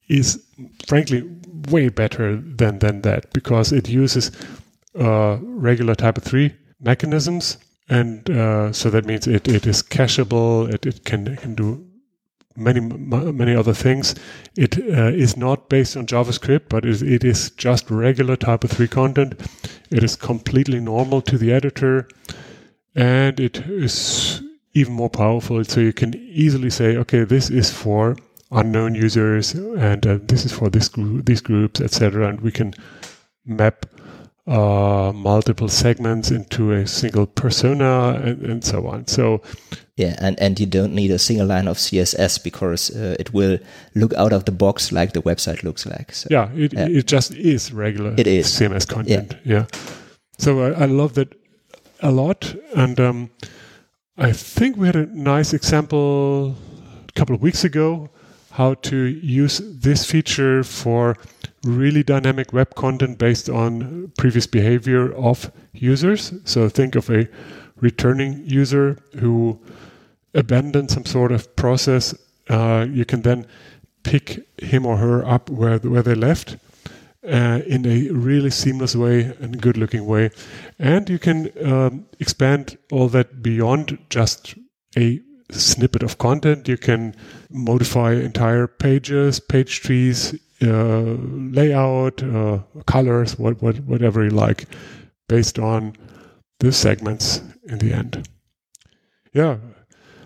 is 0.10 0.44
frankly 0.88 1.24
way 1.70 1.90
better 1.90 2.36
than 2.38 2.80
than 2.80 3.02
that 3.02 3.32
because 3.34 3.72
it 3.72 3.90
uses 3.90 4.32
uh, 5.00 5.38
regular 5.42 5.96
Typo 5.96 6.22
three 6.22 6.54
mechanisms, 6.80 7.58
and 7.90 8.30
uh, 8.30 8.72
so 8.72 8.90
that 8.90 9.06
means 9.06 9.28
it, 9.28 9.48
it 9.48 9.68
is 9.68 9.84
cacheable. 9.84 10.74
It, 10.74 10.86
it 10.86 11.06
can 11.06 11.36
can 11.38 11.56
do 11.56 11.86
many 12.56 12.80
many 12.80 13.56
other 13.56 13.74
things. 13.74 14.16
It 14.58 14.78
uh, 14.78 15.12
is 15.12 15.38
not 15.38 15.70
based 15.70 15.96
on 15.98 16.06
JavaScript, 16.06 16.70
but 16.70 16.86
it, 16.86 17.02
it 17.02 17.24
is 17.24 17.52
just 17.52 17.90
regular 17.90 18.36
Typo 18.36 18.68
three 18.68 18.88
content. 18.88 19.40
It 19.90 20.04
is 20.04 20.16
completely 20.16 20.80
normal 20.80 21.22
to 21.24 21.38
the 21.38 21.54
editor, 21.54 22.08
and 22.96 23.40
it 23.40 23.60
is 23.68 24.42
even 24.74 24.94
more 24.94 25.10
powerful. 25.10 25.64
So 25.64 25.82
you 25.82 25.94
can 25.94 26.16
easily 26.16 26.70
say, 26.70 26.98
okay, 26.98 27.24
this 27.24 27.50
is 27.50 27.72
for 27.72 28.16
unknown 28.52 28.96
users, 28.96 29.54
and 29.54 30.06
uh, 30.06 30.20
this 30.24 30.46
is 30.46 30.52
for 30.52 30.70
this 30.70 30.88
group, 30.90 31.26
these 31.26 31.42
groups, 31.42 31.82
etc. 31.82 32.28
And 32.30 32.42
we 32.42 32.52
can 32.52 32.74
map 33.46 33.86
uh, 34.48 35.12
multiple 35.16 35.70
segments 35.70 36.32
into 36.32 36.72
a 36.74 36.86
single 36.88 37.26
persona, 37.28 38.20
and, 38.24 38.42
and 38.44 38.64
so 38.64 38.88
on. 38.88 39.08
So 39.08 39.42
Yeah, 39.98 40.16
and, 40.20 40.40
and 40.40 40.60
you 40.60 40.66
don't 40.66 40.94
need 40.94 41.12
a 41.12 41.20
single 41.20 41.46
line 41.46 41.68
of 41.68 41.78
CSS 41.78 42.44
because 42.44 42.90
uh, 42.96 43.16
it 43.20 43.34
will 43.34 43.60
look 43.94 44.14
out 44.16 44.34
of 44.34 44.46
the 44.46 44.52
box 44.52 44.92
like 44.92 45.14
the 45.14 45.22
website 45.22 45.64
looks 45.64 45.86
like. 45.86 46.12
So, 46.14 46.28
yeah, 46.32 46.50
it, 46.56 46.74
Yeah. 46.74 46.88
it 46.90 47.06
just 47.06 47.34
is 47.36 47.72
regular 47.72 48.14
It 48.18 48.26
is. 48.28 48.48
CMS 48.48 48.88
content. 48.88 49.36
Yeah. 49.46 49.66
So 50.40 50.62
I, 50.64 50.84
I 50.84 50.86
love 50.86 51.14
that 51.14 51.36
a 52.02 52.12
lot. 52.12 52.56
And 52.76 53.00
um, 53.00 53.30
I 54.18 54.32
think 54.34 54.76
we 54.78 54.88
had 54.88 54.96
a 54.96 55.06
nice 55.06 55.54
example 55.54 56.56
a 57.08 57.12
couple 57.14 57.36
of 57.36 57.42
weeks 57.42 57.64
ago 57.64 58.10
how 58.62 58.76
to 58.76 58.98
use 59.44 59.58
this 59.88 60.06
feature 60.06 60.64
for 60.64 61.18
really 61.64 62.04
dynamic 62.04 62.54
web 62.54 62.76
content 62.76 63.18
based 63.18 63.50
on 63.50 64.12
previous 64.18 64.48
behavior 64.48 65.12
of 65.16 65.52
users. 65.74 66.34
So 66.44 66.70
think 66.70 66.96
of 66.96 67.10
a 67.10 67.28
returning 67.78 68.44
user 68.46 68.98
who 69.20 69.60
abandoned 70.36 70.92
some 70.92 71.06
sort 71.06 71.32
of 71.32 71.56
process. 71.56 72.14
Uh, 72.50 72.86
you 73.00 73.06
can 73.06 73.22
then 73.24 73.48
pick 74.04 74.48
him 74.62 74.86
or 74.86 74.98
her 74.98 75.26
up 75.26 75.50
where 75.50 75.80
where 75.80 76.04
they 76.04 76.16
left 76.16 76.58
uh, 77.24 77.60
in 77.66 77.86
a 77.86 77.98
really 78.12 78.52
seamless 78.52 78.96
way 78.96 79.34
and 79.42 79.62
good 79.62 79.78
looking 79.78 80.06
way. 80.06 80.30
And 80.78 81.10
you 81.10 81.20
can 81.20 81.50
um, 81.66 82.06
expand 82.20 82.78
all 82.92 83.10
that 83.10 83.42
beyond 83.42 83.98
just 84.10 84.56
a 84.96 85.20
snippet 85.60 86.04
of 86.04 86.18
content. 86.18 86.68
You 86.68 86.78
can 86.78 87.16
modify 87.50 88.14
entire 88.14 88.68
pages, 88.68 89.40
page 89.40 89.82
trees, 89.82 90.34
uh, 90.62 91.16
layout, 91.18 92.24
uh, 92.24 92.60
colors, 92.86 93.38
what, 93.38 93.62
what, 93.62 93.80
whatever 93.82 94.24
you 94.24 94.30
like, 94.30 94.68
based 95.28 95.60
on 95.60 95.96
the 96.60 96.72
segments 96.72 97.42
in 97.64 97.80
the 97.80 97.94
end. 97.94 98.28
Yeah, 99.34 99.58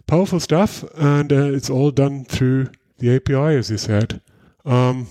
powerful 0.08 0.40
stuff, 0.40 0.84
and 0.96 1.32
uh, 1.32 1.52
it's 1.54 1.70
all 1.70 1.92
done 1.92 2.26
through 2.26 2.70
the 2.98 3.16
API, 3.16 3.56
as 3.56 3.70
you 3.70 3.78
said. 3.78 4.22
Um, 4.66 5.08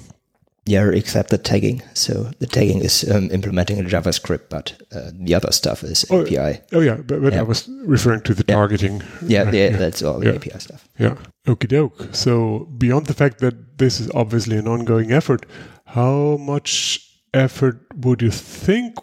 yeah, 0.67 0.89
except 0.91 1.31
the 1.31 1.39
tagging. 1.39 1.83
So 1.95 2.31
the 2.39 2.47
tagging 2.47 2.81
is 2.81 3.05
um, 3.11 3.31
implementing 3.31 3.79
in 3.79 3.87
JavaScript, 3.87 4.49
but 4.49 4.75
uh, 4.95 5.11
the 5.13 5.35
other 5.35 5.53
stuff 5.53 5.83
is 5.83 6.05
Oh, 6.11 6.23
API. 6.23 6.61
Oh 6.73 6.81
yeah, 6.81 6.97
but, 6.97 7.21
but 7.23 7.33
Yeah. 7.33 7.41
I 7.41 7.43
was 7.43 7.69
referring 7.85 8.23
to 8.23 8.35
the 8.35 8.45
Yeah. 8.49 8.55
targeting. 8.55 9.03
Yeah, 9.27 9.51
yeah, 9.51 9.77
that's 9.77 10.03
all 10.03 10.19
the. 10.21 10.35
API 10.35 10.59
stuff. 10.59 10.89
yeah. 10.99 11.17
Okie 11.47 11.69
doke. 11.69 12.09
So 12.15 12.67
beyond 12.79 13.07
the 13.07 13.15
fact 13.15 13.39
that 13.41 13.79
this 13.79 14.01
is 14.01 14.11
obviously 14.15 14.57
an 14.57 14.67
ongoing 14.69 15.13
effort, 15.13 15.45
how 15.87 16.37
much 16.39 17.01
effort 17.35 17.81
would 17.97 18.23
you 18.23 18.31
think 18.31 18.95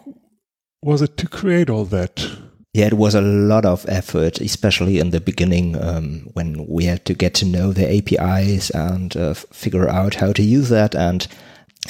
was 0.82 1.02
it 1.02 1.16
to 1.18 1.28
create 1.28 1.70
all 1.70 1.84
that? 1.84 2.26
Yeah, 2.74 2.86
it 2.86 2.94
was 2.94 3.14
a 3.14 3.20
lot 3.20 3.64
of 3.66 3.84
effort, 3.88 4.40
especially 4.40 4.98
in 4.98 5.10
the 5.10 5.20
beginning 5.20 5.76
um, 5.80 6.30
when 6.32 6.66
we 6.66 6.86
had 6.86 7.04
to 7.04 7.14
get 7.14 7.34
to 7.34 7.44
know 7.44 7.70
the 7.72 7.86
APIs 7.86 8.70
and 8.70 9.14
uh, 9.16 9.34
figure 9.34 9.88
out 9.88 10.14
how 10.14 10.32
to 10.32 10.42
use 10.42 10.70
that 10.70 10.94
and 10.94 11.28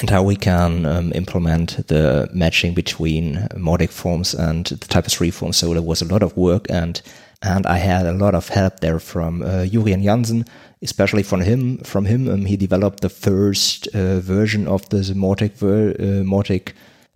and 0.00 0.10
how 0.10 0.22
we 0.22 0.36
can 0.36 0.86
um, 0.86 1.12
implement 1.14 1.86
the 1.88 2.28
matching 2.32 2.74
between 2.74 3.46
Mautic 3.54 3.90
forms 3.90 4.34
and 4.34 4.66
the 4.66 4.88
Typo 4.88 5.08
3 5.08 5.30
forms. 5.30 5.56
So 5.58 5.72
there 5.74 5.82
was 5.82 6.02
a 6.02 6.06
lot 6.06 6.22
of 6.22 6.36
work 6.36 6.66
and 6.70 7.00
and 7.42 7.66
I 7.66 7.78
had 7.78 8.06
a 8.06 8.12
lot 8.12 8.36
of 8.36 8.48
help 8.50 8.80
there 8.80 9.00
from 9.00 9.42
uh, 9.42 9.66
Jurian 9.66 10.04
Janssen, 10.04 10.44
especially 10.80 11.24
from 11.24 11.40
him. 11.40 11.78
From 11.78 12.04
him, 12.04 12.28
um, 12.28 12.44
he 12.44 12.56
developed 12.56 13.00
the 13.00 13.08
first 13.08 13.88
uh, 13.88 14.20
version 14.20 14.68
of 14.68 14.88
the 14.90 14.98
Mautic 14.98 15.54
ver- 15.54 15.90
uh, 15.90 16.72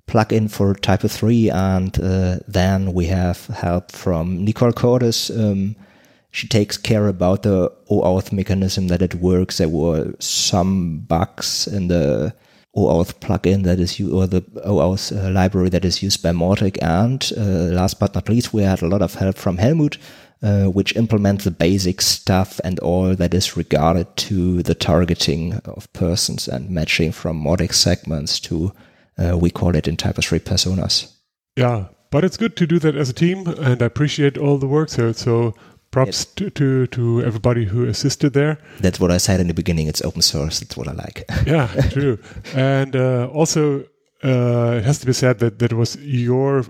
plugin 0.09 0.51
for 0.51 0.75
Typo 0.75 1.07
3, 1.09 1.51
and 1.51 1.99
uh, 2.01 2.39
then 2.49 2.93
we 2.93 3.07
have 3.07 3.47
help 3.47 3.93
from 3.93 4.45
Nicole 4.45 4.73
Cordes. 4.73 5.31
Um, 5.31 5.77
she 6.33 6.49
takes 6.49 6.77
care 6.77 7.09
about 7.09 7.43
the 7.45 7.73
OAuth 7.89 8.33
mechanism 8.33 8.89
that 8.89 9.03
it 9.03 9.15
works. 9.15 9.59
There 9.59 9.69
were 9.69 10.13
some 10.19 10.99
bugs 11.01 11.67
in 11.67 11.89
the 11.89 12.35
OAuth 12.77 13.15
plugin 13.21 13.65
that 13.65 13.81
is 13.81 13.99
used, 13.99 14.13
or 14.13 14.27
the 14.27 14.43
OAuth 14.65 15.17
uh, 15.17 15.31
library 15.31 15.71
that 15.71 15.85
is 15.85 16.03
used 16.03 16.23
by 16.23 16.31
Mautic. 16.31 16.79
And 16.83 17.33
uh, 17.37 17.75
last 17.75 17.99
but 17.99 18.15
not 18.15 18.29
least, 18.29 18.53
we 18.53 18.63
had 18.63 18.83
a 18.83 18.89
lot 18.89 19.03
of 19.03 19.15
help 19.15 19.37
from 19.37 19.57
Helmut, 19.57 19.97
uh, 20.43 20.65
which 20.67 20.95
implements 20.97 21.45
the 21.45 21.51
basic 21.51 22.01
stuff 22.01 22.61
and 22.63 22.79
all 22.81 23.15
that 23.15 23.35
is 23.35 23.57
regarded 23.57 24.15
to 24.17 24.63
the 24.63 24.75
targeting 24.75 25.55
of 25.65 25.91
persons 25.93 26.49
and 26.49 26.71
matching 26.71 27.13
from 27.13 27.43
Mautic 27.43 27.73
segments 27.73 28.39
to, 28.41 28.73
uh, 29.19 29.37
we 29.39 29.51
call 29.51 29.75
it 29.75 29.89
in 29.89 29.97
Typo 29.97 30.21
3 30.21 30.39
personas. 30.41 31.13
Yeah, 31.57 31.87
but 32.11 32.25
it's 32.25 32.37
good 32.37 32.57
to 32.57 32.67
do 32.67 32.79
that 32.81 32.97
as 32.97 33.09
a 33.09 33.15
team, 33.15 33.47
and 33.47 33.83
I 33.83 33.87
appreciate 33.87 34.37
all 34.37 34.59
the 34.59 34.69
work. 34.69 34.91
So, 34.91 35.13
so 35.13 35.55
props 35.97 36.25
to, 36.37 36.51
to, 36.51 36.87
to 36.89 37.23
everybody 37.23 37.65
who 37.65 37.87
assisted 37.87 38.33
there. 38.35 38.59
That's 38.81 39.01
what 39.01 39.11
I 39.11 39.17
said 39.19 39.41
in 39.41 39.49
the 39.49 39.55
beginning. 39.55 39.87
It's 39.89 40.03
open 40.03 40.23
source. 40.23 40.61
That's 40.61 40.77
what 40.77 40.89
I 40.89 40.93
like. 40.93 41.25
yeah, 41.47 41.69
true. 41.91 42.19
And 42.55 42.95
uh, 42.95 43.29
also, 43.33 43.81
uh, 44.23 44.79
it 44.79 44.85
has 44.85 44.99
to 45.01 45.07
be 45.07 45.13
said 45.13 45.39
that 45.39 45.59
that 45.59 45.73
was 45.73 45.97
your 45.97 46.65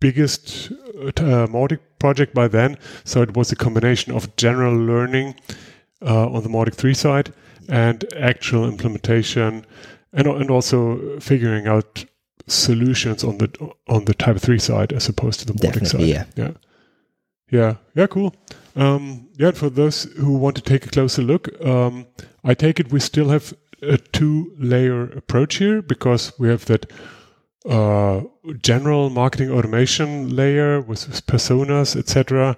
biggest 0.00 0.72
uh, 0.72 1.46
Mautic 1.54 1.80
project 1.98 2.34
by 2.34 2.48
then. 2.48 2.76
So 3.04 3.22
it 3.22 3.36
was 3.36 3.52
a 3.52 3.56
combination 3.56 4.12
of 4.12 4.34
general 4.36 4.74
learning 4.74 5.36
uh, 6.02 6.28
on 6.28 6.42
the 6.42 6.48
Mautic 6.48 6.74
3 6.74 6.94
side 6.94 7.32
and 7.68 8.04
actual 8.16 8.68
implementation, 8.68 9.64
and 10.12 10.26
and 10.26 10.50
also 10.50 11.18
figuring 11.20 11.66
out 11.66 12.04
solutions 12.46 13.24
on 13.24 13.38
the 13.38 13.48
on 13.88 14.04
the 14.04 14.14
Typo 14.14 14.38
3 14.38 14.58
side 14.58 14.92
as 14.92 15.08
opposed 15.08 15.40
to 15.40 15.46
the 15.46 15.52
Mautic 15.54 15.80
Definitely, 15.80 16.12
side. 16.12 16.26
yeah. 16.36 16.44
yeah. 16.44 16.52
Yeah, 17.50 17.76
yeah, 17.94 18.06
cool. 18.06 18.34
Um, 18.74 19.28
yeah, 19.36 19.52
for 19.52 19.70
those 19.70 20.04
who 20.16 20.36
want 20.36 20.56
to 20.56 20.62
take 20.62 20.84
a 20.84 20.90
closer 20.90 21.22
look, 21.22 21.48
um, 21.64 22.06
I 22.44 22.54
take 22.54 22.80
it 22.80 22.90
we 22.92 23.00
still 23.00 23.28
have 23.28 23.54
a 23.82 23.98
two-layer 23.98 25.04
approach 25.04 25.56
here 25.56 25.82
because 25.82 26.32
we 26.38 26.48
have 26.48 26.64
that 26.66 26.90
uh, 27.68 28.22
general 28.62 29.10
marketing 29.10 29.50
automation 29.50 30.34
layer 30.34 30.80
with, 30.80 31.08
with 31.08 31.26
personas, 31.26 31.96
etc., 31.96 32.56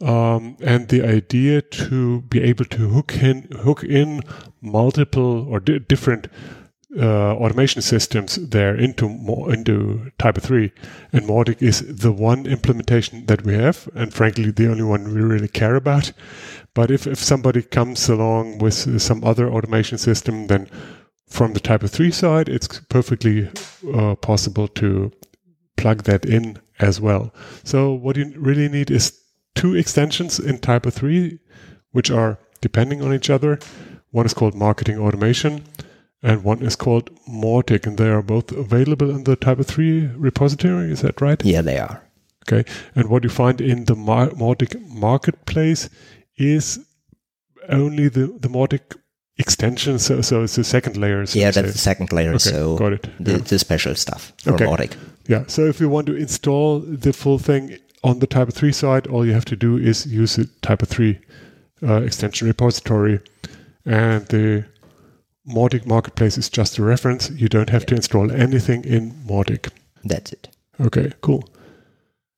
um, 0.00 0.56
and 0.60 0.88
the 0.88 1.02
idea 1.02 1.62
to 1.62 2.22
be 2.22 2.42
able 2.42 2.64
to 2.64 2.88
hook 2.88 3.14
in 3.22 3.42
hook 3.60 3.84
in 3.84 4.20
multiple 4.60 5.46
or 5.48 5.60
di- 5.60 5.78
different 5.78 6.26
uh, 6.98 7.34
automation 7.36 7.80
systems 7.82 8.36
there 8.36 8.76
into 8.76 9.08
more, 9.08 9.52
into 9.52 10.10
Typo 10.18 10.40
3. 10.40 10.72
And 11.12 11.26
Mautic 11.26 11.62
is 11.62 11.80
the 11.96 12.12
one 12.12 12.46
implementation 12.46 13.26
that 13.26 13.44
we 13.44 13.54
have, 13.54 13.88
and 13.94 14.12
frankly, 14.12 14.50
the 14.50 14.70
only 14.70 14.82
one 14.82 15.14
we 15.14 15.20
really 15.20 15.48
care 15.48 15.76
about. 15.76 16.12
But 16.74 16.90
if, 16.90 17.06
if 17.06 17.18
somebody 17.18 17.62
comes 17.62 18.08
along 18.08 18.58
with 18.58 19.00
some 19.00 19.24
other 19.24 19.50
automation 19.50 19.98
system, 19.98 20.46
then 20.46 20.68
from 21.28 21.54
the 21.54 21.60
Typo 21.60 21.86
3 21.86 22.10
side, 22.10 22.48
it's 22.48 22.80
perfectly 22.88 23.50
uh, 23.94 24.14
possible 24.16 24.68
to 24.68 25.12
plug 25.76 26.02
that 26.04 26.26
in 26.26 26.58
as 26.78 27.00
well. 27.00 27.32
So 27.64 27.92
what 27.92 28.16
you 28.16 28.32
really 28.36 28.68
need 28.68 28.90
is 28.90 29.18
two 29.54 29.74
extensions 29.74 30.38
in 30.38 30.58
Typo 30.58 30.90
3, 30.90 31.38
which 31.92 32.10
are 32.10 32.38
depending 32.60 33.02
on 33.02 33.14
each 33.14 33.30
other. 33.30 33.58
One 34.10 34.26
is 34.26 34.34
called 34.34 34.54
Marketing 34.54 34.98
Automation, 34.98 35.64
and 36.22 36.44
one 36.44 36.62
is 36.62 36.76
called 36.76 37.10
Mautic, 37.28 37.86
and 37.86 37.98
they 37.98 38.08
are 38.08 38.22
both 38.22 38.52
available 38.52 39.10
in 39.10 39.24
the 39.24 39.36
Typo 39.36 39.62
3 39.62 40.06
repository. 40.16 40.90
Is 40.92 41.00
that 41.02 41.20
right? 41.20 41.44
Yeah, 41.44 41.62
they 41.62 41.78
are. 41.78 42.02
Okay. 42.46 42.68
And 42.94 43.08
what 43.08 43.24
you 43.24 43.30
find 43.30 43.60
in 43.60 43.84
the 43.86 43.94
Mar- 43.96 44.30
Mautic 44.30 44.80
marketplace 44.88 45.88
is 46.36 46.78
only 47.68 48.08
the, 48.08 48.26
the 48.40 48.48
Mautic 48.48 48.96
extension. 49.38 49.98
So, 49.98 50.20
so 50.20 50.42
it's 50.42 50.56
the 50.56 50.64
second 50.64 50.96
layer. 50.96 51.24
So 51.26 51.38
Yeah, 51.38 51.50
that's 51.50 51.68
say. 51.68 51.72
the 51.72 51.78
second 51.78 52.12
layer. 52.12 52.30
Okay, 52.30 52.38
so 52.38 52.76
got 52.76 52.92
it. 52.92 53.08
The, 53.20 53.32
Yeah. 53.32 53.38
the 53.38 53.58
special 53.58 53.94
stuff 53.94 54.32
for 54.42 54.54
Okay. 54.54 54.64
Mautic. 54.66 54.96
Yeah. 55.28 55.44
So 55.46 55.66
if 55.66 55.80
you 55.80 55.88
want 55.88 56.06
to 56.08 56.16
install 56.16 56.80
the 56.80 57.12
full 57.12 57.38
thing 57.38 57.78
on 58.04 58.18
the 58.18 58.26
Typo 58.26 58.50
3 58.50 58.72
side, 58.72 59.06
all 59.06 59.24
you 59.26 59.32
have 59.32 59.44
to 59.46 59.56
do 59.56 59.76
is 59.76 60.06
use 60.06 60.36
the 60.36 60.48
Typo 60.62 60.84
3 60.86 61.18
uh, 61.84 62.02
extension 62.02 62.46
repository. 62.48 63.20
And 63.84 64.26
the 64.26 64.64
Mautic 65.46 65.86
marketplace 65.86 66.38
is 66.38 66.48
just 66.48 66.78
a 66.78 66.82
reference. 66.82 67.30
You 67.30 67.48
don't 67.48 67.70
have 67.70 67.86
to 67.86 67.94
install 67.94 68.30
anything 68.30 68.84
in 68.84 69.12
Mautic. 69.26 69.70
That's 70.04 70.32
it. 70.32 70.48
Okay, 70.80 71.12
cool. 71.20 71.48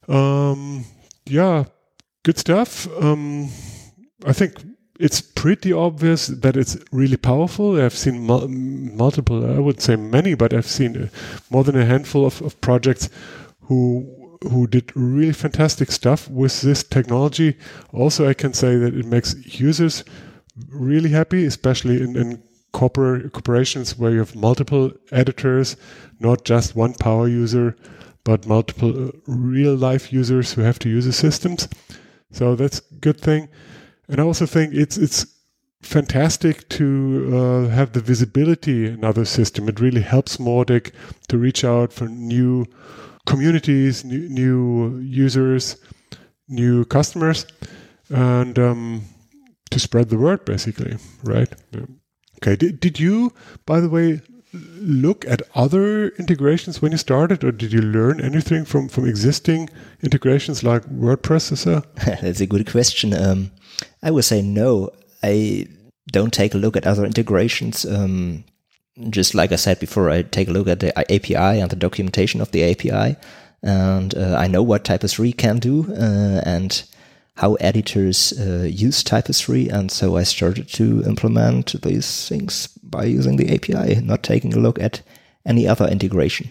Um, 0.09 0.85
yeah, 1.27 1.65
good 2.23 2.39
stuff. 2.39 2.89
Um, 3.03 3.51
I 4.27 4.33
think 4.33 4.63
it's 4.99 5.21
pretty 5.21 5.73
obvious 5.73 6.29
that 6.29 6.57
it's 6.57 6.77
really 6.93 7.17
powerful. 7.17 7.81
I've 7.81 7.95
seen 7.95 8.27
mul- 8.27 8.49
multiple, 8.49 9.45
I 9.55 9.59
would 9.59 9.81
say 9.81 9.97
many, 9.97 10.35
but 10.35 10.55
I've 10.55 10.67
seen 10.67 10.97
uh, 10.97 11.09
more 11.51 11.65
than 11.65 11.77
a 11.77 11.85
handful 11.85 12.25
of, 12.27 12.41
of 12.43 12.61
projects 12.61 13.09
who 13.63 14.21
who 14.51 14.67
did 14.67 14.93
really 14.95 15.33
fantastic 15.33 15.91
stuff 15.91 16.29
with 16.29 16.61
this 16.61 16.83
technology. 16.83 17.57
Also, 17.93 18.29
I 18.29 18.35
can 18.35 18.53
say 18.53 18.77
that 18.77 18.95
it 18.95 19.07
makes 19.07 19.35
users 19.59 20.05
really 20.69 21.09
happy, 21.09 21.47
especially 21.47 22.03
in, 22.03 22.15
in 22.15 22.43
corpora- 22.75 23.31
corporations 23.31 23.97
where 23.97 24.11
you 24.11 24.19
have 24.19 24.35
multiple 24.35 24.93
editors, 25.13 25.77
not 26.21 26.45
just 26.45 26.77
one 26.77 26.95
power 26.95 27.29
user, 27.29 27.77
but 28.25 28.47
multiple 28.47 29.09
uh, 29.09 29.11
real 29.27 29.75
life 29.75 30.13
users 30.13 30.53
who 30.53 30.63
have 30.63 30.79
to 30.81 30.89
use 30.89 31.07
the 31.07 31.13
systems. 31.13 31.69
So 32.33 32.57
that's 32.57 32.81
a 32.81 32.95
good 33.01 33.21
thing. 33.21 33.49
And 34.09 34.21
I 34.21 34.25
also 34.25 34.47
think 34.47 34.75
it's 34.75 34.99
it's 34.99 35.27
fantastic 35.83 36.69
to 36.71 36.87
uh, 37.33 37.69
have 37.69 37.93
the 37.93 38.01
visibility 38.01 38.87
in 38.87 39.05
other 39.05 39.25
system. 39.25 39.69
It 39.69 39.81
really 39.81 40.01
helps 40.01 40.39
Mautic 40.39 40.93
to 41.29 41.39
reach 41.39 41.65
out 41.65 41.93
for 41.93 42.09
new 42.09 42.67
communities, 43.27 44.05
new, 44.05 44.29
new 44.29 44.99
users, 44.99 45.77
new 46.49 46.85
customers, 46.87 47.47
and 48.09 48.59
um, 48.59 49.03
to 49.71 49.79
spread 49.79 50.09
the 50.09 50.19
word, 50.19 50.45
basically, 50.45 50.97
right? 51.23 51.53
Yeah. 51.73 51.87
Okay. 52.39 52.57
Did, 52.57 52.81
did 52.81 53.01
you, 53.01 53.33
by 53.67 53.81
the 53.81 53.89
way, 53.89 54.21
look 54.53 55.25
at 55.27 55.43
other 55.55 56.09
integrations 56.11 56.81
when 56.81 56.93
you 56.93 56.99
started, 56.99 57.43
or 57.43 57.53
did 57.53 57.73
you 57.73 57.81
learn 57.81 58.21
anything 58.21 58.65
from 58.65 58.89
from 58.89 59.07
existing 59.07 59.69
integrations 60.03 60.63
like 60.63 60.85
WordPress? 60.85 61.53
Or 61.53 61.57
so? 61.57 61.83
That's 61.95 62.41
a 62.41 62.47
good 62.47 62.71
question. 62.71 63.15
Um, 63.15 63.51
I 64.03 64.11
would 64.11 64.25
say 64.25 64.43
no. 64.43 64.91
I 65.23 65.67
don't 66.11 66.33
take 66.33 66.55
a 66.55 66.59
look 66.59 66.77
at 66.77 66.87
other 66.87 67.05
integrations. 67.05 67.85
Um, 67.85 68.45
just 69.11 69.35
like 69.35 69.51
I 69.51 69.57
said 69.57 69.81
before, 69.81 70.11
I 70.11 70.23
take 70.23 70.49
a 70.49 70.53
look 70.53 70.69
at 70.69 70.81
the 70.81 70.97
API 71.13 71.61
and 71.61 71.71
the 71.71 71.77
documentation 71.77 72.41
of 72.41 72.53
the 72.53 72.63
API, 72.63 73.17
and 73.63 74.15
uh, 74.15 74.37
I 74.39 74.47
know 74.47 74.63
what 74.63 74.85
Typo 74.85 75.09
3 75.09 75.33
can 75.33 75.59
do 75.59 75.93
uh, 75.95 76.43
and 76.45 76.85
how 77.37 77.55
editors 77.55 78.33
uh, 78.39 78.63
use 78.71 79.03
3, 79.03 79.69
and 79.69 79.91
so 79.91 80.17
I 80.17 80.23
started 80.23 80.69
to 80.75 81.03
implement 81.05 81.81
these 81.83 82.29
things 82.29 82.69
by 82.83 83.05
using 83.05 83.37
the 83.37 83.53
API, 83.55 84.01
not 84.01 84.23
taking 84.23 84.55
a 84.55 84.59
look 84.61 84.79
at 84.79 85.03
any 85.45 85.67
other 85.67 85.87
integration. 85.89 86.51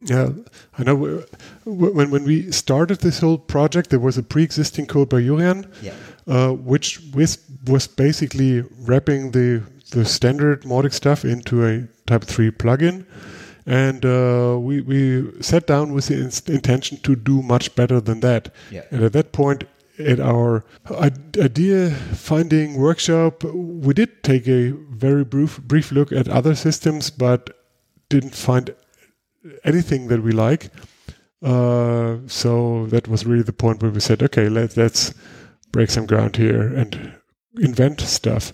Yeah, 0.00 0.30
I 0.78 0.82
know. 0.84 1.24
When 1.64 2.10
when 2.10 2.24
we 2.24 2.52
started 2.52 2.98
this 3.00 3.20
whole 3.20 3.38
project, 3.38 3.88
there 3.90 3.98
was 3.98 4.18
a 4.18 4.22
pre-existing 4.22 4.86
code 4.86 5.08
by 5.08 5.22
Jurian, 5.22 5.66
Yeah. 5.82 5.94
uh, 6.26 6.52
which 6.52 7.00
was 7.14 7.38
was 7.66 7.86
basically 7.86 8.62
wrapping 8.86 9.30
the 9.32 9.62
the 9.90 10.04
standard 10.04 10.62
Mautic 10.64 10.92
stuff 10.92 11.24
into 11.24 11.64
a 11.66 11.88
Typo 12.06 12.26
three 12.26 12.50
plugin, 12.50 13.06
and 13.66 14.04
uh, 14.04 14.58
we 14.60 14.82
we 14.82 15.30
sat 15.40 15.66
down 15.66 15.94
with 15.94 16.08
the 16.08 16.52
intention 16.52 16.98
to 17.02 17.16
do 17.16 17.40
much 17.42 17.74
better 17.74 17.98
than 18.00 18.20
that. 18.20 18.52
Yeah. 18.70 18.82
And 18.90 19.02
at 19.04 19.12
that 19.14 19.32
point, 19.32 19.64
at 19.98 20.20
our 20.20 20.64
idea 21.00 21.90
finding 21.90 22.74
workshop, 22.74 23.44
we 23.44 23.94
did 23.94 24.22
take 24.22 24.48
a 24.48 24.70
very 24.90 25.24
brief 25.24 25.60
brief 25.62 25.92
look 25.92 26.12
at 26.12 26.28
other 26.28 26.54
systems, 26.54 27.10
but 27.10 27.50
didn't 28.08 28.34
find 28.34 28.74
anything 29.64 30.08
that 30.08 30.22
we 30.22 30.32
like. 30.32 30.70
Uh, 31.42 32.18
so 32.26 32.86
that 32.86 33.06
was 33.06 33.26
really 33.26 33.42
the 33.42 33.52
point 33.52 33.82
where 33.82 33.90
we 33.90 34.00
said, 34.00 34.22
okay, 34.22 34.48
let, 34.48 34.76
let's 34.76 35.12
break 35.72 35.90
some 35.90 36.06
ground 36.06 36.36
here 36.36 36.74
and 36.74 37.14
invent 37.56 38.00
stuff. 38.00 38.52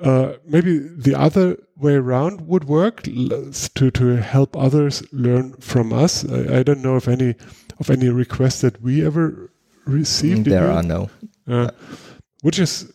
Uh, 0.00 0.34
maybe 0.44 0.78
the 0.78 1.14
other 1.14 1.56
way 1.76 1.94
around 1.94 2.46
would 2.46 2.64
work 2.64 3.02
to 3.02 3.90
to 3.90 4.16
help 4.16 4.56
others 4.56 5.02
learn 5.12 5.54
from 5.54 5.92
us. 5.92 6.24
I, 6.24 6.58
I 6.58 6.62
don't 6.62 6.82
know 6.82 6.96
if 6.96 7.08
any 7.08 7.34
of 7.80 7.90
any 7.90 8.08
requests 8.08 8.60
that 8.60 8.80
we 8.80 9.04
ever 9.04 9.50
received. 9.88 10.44
there 10.46 10.70
are 10.70 10.82
no. 10.82 11.10
Uh, 11.46 11.70
which 12.42 12.58
is 12.58 12.92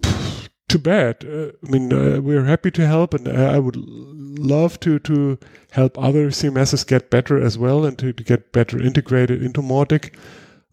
pff, 0.00 0.48
too 0.68 0.78
bad. 0.78 1.24
Uh, 1.24 1.52
I 1.66 1.70
mean, 1.70 1.92
uh, 1.92 2.20
we're 2.20 2.44
happy 2.44 2.70
to 2.72 2.86
help, 2.86 3.14
and 3.14 3.26
uh, 3.28 3.32
I 3.32 3.58
would 3.58 3.76
love 3.76 4.78
to 4.80 4.98
to 5.00 5.38
help 5.70 5.98
other 5.98 6.28
CMSs 6.28 6.86
get 6.86 7.10
better 7.10 7.40
as 7.40 7.58
well, 7.58 7.84
and 7.84 7.98
to, 7.98 8.12
to 8.12 8.22
get 8.22 8.52
better 8.52 8.80
integrated 8.80 9.42
into 9.42 9.62
Mautic. 9.62 10.14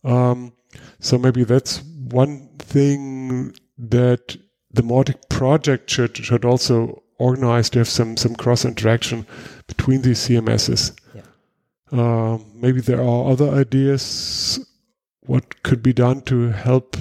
Um, 0.03 0.53
so 0.99 1.17
maybe 1.17 1.43
that's 1.43 1.81
one 1.81 2.49
thing 2.59 3.53
that 3.77 4.37
the 4.71 4.81
Mautic 4.81 5.29
project 5.29 5.89
should 5.89 6.17
should 6.17 6.45
also 6.45 7.01
organize 7.19 7.69
to 7.69 7.79
have 7.79 7.89
some 7.89 8.17
some 8.17 8.35
cross 8.35 8.65
interaction 8.65 9.25
between 9.67 10.01
these 10.01 10.19
CMSs. 10.27 10.97
Yeah. 11.15 11.21
Um, 11.91 12.45
maybe 12.55 12.81
there 12.81 13.01
are 13.01 13.31
other 13.31 13.49
ideas 13.49 14.59
what 15.25 15.63
could 15.63 15.81
be 15.83 15.93
done 15.93 16.21
to 16.21 16.49
help 16.51 16.97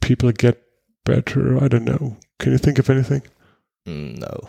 people 0.00 0.32
get 0.32 0.62
better. 1.04 1.62
I 1.62 1.68
don't 1.68 1.84
know. 1.84 2.16
Can 2.38 2.52
you 2.52 2.58
think 2.58 2.78
of 2.78 2.88
anything? 2.90 3.22
Mm, 3.86 4.18
no. 4.18 4.48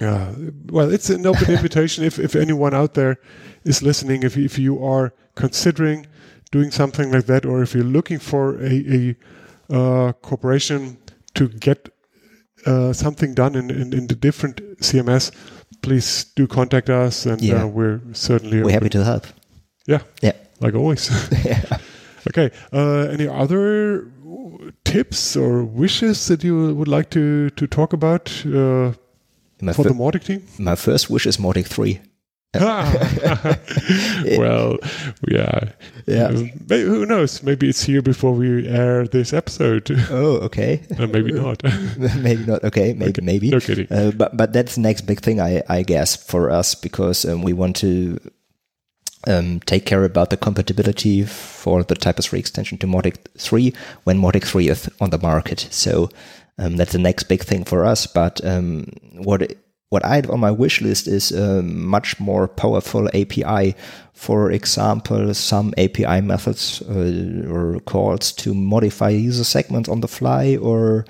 Yeah. 0.00 0.34
Well, 0.70 0.90
it's 0.92 1.10
an 1.10 1.26
open 1.26 1.50
invitation. 1.56 2.04
If 2.04 2.18
if 2.18 2.34
anyone 2.34 2.74
out 2.74 2.94
there 2.94 3.16
is 3.64 3.82
listening, 3.82 4.22
if 4.22 4.36
if 4.36 4.58
you 4.58 4.82
are 4.84 5.12
considering 5.34 6.06
doing 6.50 6.70
something 6.70 7.10
like 7.12 7.26
that, 7.26 7.44
or 7.46 7.62
if 7.62 7.74
you're 7.74 7.84
looking 7.84 8.18
for 8.18 8.58
a, 8.62 9.14
a 9.70 9.74
uh, 9.74 10.12
corporation 10.14 10.96
to 11.34 11.48
get 11.48 11.88
uh, 12.66 12.92
something 12.92 13.34
done 13.34 13.54
in, 13.54 13.70
in, 13.70 13.92
in 13.92 14.06
the 14.08 14.14
different 14.16 14.56
CMS, 14.80 15.30
please 15.82 16.24
do 16.34 16.46
contact 16.46 16.90
us, 16.90 17.24
and 17.26 17.40
Yeah. 17.40 17.62
uh, 17.62 17.66
we're 17.66 18.00
certainly 18.12 18.62
We're 18.62 18.72
happy 18.72 18.88
to 18.90 19.04
help. 19.04 19.26
yeah, 19.86 20.00
Yeah. 20.22 20.32
like 20.60 20.74
always. 20.74 21.08
yeah. 21.44 21.62
okay. 22.30 22.50
Uh, 22.72 23.08
any 23.12 23.28
other 23.28 24.06
tips 24.84 25.36
or 25.36 25.64
wishes 25.64 26.26
that 26.28 26.42
you 26.44 26.74
would 26.74 26.88
like 26.88 27.10
to 27.10 27.50
to 27.50 27.66
talk 27.66 27.92
about 27.92 28.30
uh, 28.46 28.92
for 29.74 29.84
the 29.84 29.94
Mautic 29.94 30.24
team? 30.24 30.42
my 30.58 30.74
first 30.76 31.10
wish 31.10 31.26
is 31.26 31.36
Mautic 31.38 31.66
3. 31.66 32.00
well, 34.38 34.76
yeah. 35.28 35.70
Yeah. 36.06 36.24
Uh, 36.34 36.44
may- 36.68 36.82
who 36.82 37.06
knows? 37.06 37.42
Maybe 37.44 37.68
it's 37.68 37.84
here 37.84 38.02
before 38.02 38.32
we 38.32 38.66
air 38.66 39.06
this 39.06 39.32
episode. 39.32 39.88
Oh, 40.10 40.38
okay. 40.46 40.80
Uh, 40.98 41.06
maybe 41.06 41.30
not. 41.32 41.62
maybe 42.18 42.44
not. 42.44 42.64
Okay, 42.64 42.92
maybe, 42.94 43.22
maybe. 43.22 43.50
no 43.50 43.60
kidding. 43.60 43.86
Uh, 43.90 44.10
but 44.16 44.36
but 44.36 44.52
that's 44.52 44.74
the 44.74 44.80
next 44.80 45.02
big 45.06 45.20
thing, 45.20 45.40
I 45.40 45.62
I 45.68 45.82
guess, 45.84 46.16
for 46.16 46.50
us 46.50 46.74
because 46.74 47.24
um, 47.24 47.42
we 47.42 47.52
want 47.52 47.76
to 47.76 48.18
um, 49.26 49.60
take 49.60 49.86
care 49.86 50.04
about 50.04 50.30
the 50.30 50.36
compatibility 50.36 51.24
for 51.24 51.82
the 51.82 51.94
Typo 51.94 52.22
3 52.22 52.38
extension 52.38 52.78
to 52.78 52.86
Mautic 52.86 53.16
3 53.36 53.72
when 54.04 54.18
Mautic 54.18 54.44
3 54.44 54.68
is 54.68 54.88
on 55.00 55.10
the 55.10 55.18
market. 55.18 55.68
So 55.70 56.08
um, 56.58 56.76
that's 56.76 56.92
the 56.92 56.98
next 56.98 57.24
big 57.24 57.42
thing 57.42 57.64
for 57.64 57.84
us. 57.84 58.06
But 58.06 58.44
um, 58.44 58.86
what 59.14 59.52
what 59.90 60.04
I 60.04 60.16
have 60.16 60.30
on 60.30 60.38
my 60.38 60.52
wish 60.52 60.80
list 60.80 61.08
is 61.08 61.32
a 61.32 61.62
much 61.62 62.20
more 62.20 62.46
powerful 62.46 63.08
API. 63.08 63.74
For 64.14 64.52
example, 64.52 65.34
some 65.34 65.74
API 65.78 66.20
methods 66.20 66.80
uh, 66.82 67.48
or 67.50 67.80
calls 67.80 68.30
to 68.32 68.54
modify 68.54 69.08
user 69.08 69.42
segments 69.42 69.88
on 69.88 70.00
the 70.00 70.06
fly 70.06 70.56
or 70.56 71.06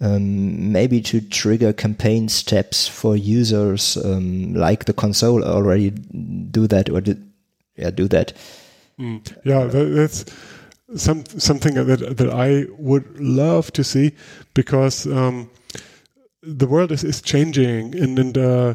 um, 0.00 0.72
maybe 0.72 1.00
to 1.02 1.20
trigger 1.20 1.72
campaign 1.72 2.28
steps 2.28 2.88
for 2.88 3.16
users, 3.16 3.96
um, 3.96 4.54
like 4.54 4.86
the 4.86 4.92
console 4.92 5.44
already 5.44 5.90
do 5.90 6.66
that 6.66 6.90
or 6.90 7.00
did, 7.00 7.22
yeah, 7.76 7.90
do 7.90 8.08
that. 8.08 8.32
Yeah, 9.44 9.64
that, 9.64 9.84
that's 9.84 10.24
some 10.94 11.24
something 11.26 11.74
that 11.74 12.16
that 12.16 12.30
I 12.30 12.66
would 12.78 13.20
love 13.20 13.72
to 13.72 13.84
see 13.84 14.12
because 14.54 15.06
um, 15.06 15.50
the 16.42 16.66
world 16.66 16.92
is, 16.92 17.02
is 17.02 17.20
changing 17.20 17.94
and, 17.94 18.18
and 18.18 18.38
uh, 18.38 18.74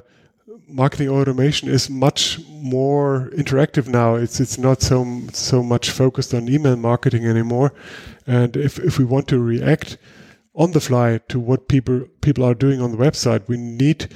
marketing 0.68 1.10
automation 1.10 1.70
is 1.70 1.90
much 1.90 2.40
more 2.50 3.30
interactive 3.34 3.88
now. 3.88 4.16
It's 4.16 4.40
it's 4.40 4.58
not 4.58 4.82
so 4.82 5.22
so 5.32 5.64
much 5.64 5.90
focused 5.90 6.34
on 6.34 6.50
email 6.50 6.76
marketing 6.76 7.26
anymore, 7.26 7.74
and 8.28 8.58
if 8.58 8.78
if 8.80 9.00
we 9.00 9.06
want 9.06 9.28
to 9.30 9.40
react 9.40 9.98
on 10.54 10.72
the 10.72 10.82
fly 10.82 11.20
to 11.30 11.40
what 11.40 11.70
people 11.70 12.02
people 12.22 12.44
are 12.44 12.54
doing 12.54 12.82
on 12.82 12.92
the 12.92 12.98
website, 12.98 13.48
we 13.48 13.58
need 13.58 14.10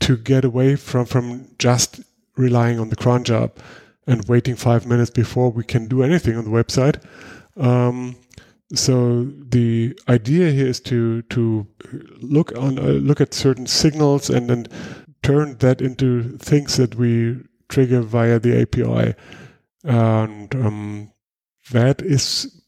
to 0.00 0.16
get 0.16 0.44
away 0.44 0.76
from 0.76 1.04
from 1.04 1.48
just 1.58 2.00
relying 2.36 2.78
on 2.78 2.88
the 2.90 2.96
cron 2.96 3.24
job 3.24 3.52
and 4.06 4.26
waiting 4.28 4.56
five 4.56 4.86
minutes 4.86 5.10
before 5.10 5.50
we 5.50 5.64
can 5.64 5.88
do 5.88 6.02
anything 6.02 6.36
on 6.36 6.44
the 6.44 6.50
website. 6.50 7.02
Um, 7.56 8.16
so 8.74 9.24
the 9.24 9.98
idea 10.08 10.50
here 10.50 10.66
is 10.66 10.80
to 10.80 11.22
to 11.22 11.66
look 12.20 12.56
on 12.58 12.78
uh, 12.78 12.82
look 12.82 13.20
at 13.20 13.34
certain 13.34 13.66
signals 13.66 14.30
and 14.30 14.48
then 14.48 14.66
turn 15.22 15.56
that 15.58 15.80
into 15.80 16.36
things 16.38 16.76
that 16.76 16.94
we 16.94 17.36
trigger 17.68 18.00
via 18.00 18.38
the 18.38 18.60
API, 18.62 19.14
and 19.84 20.54
um, 20.54 21.12
that 21.70 22.02
is 22.02 22.62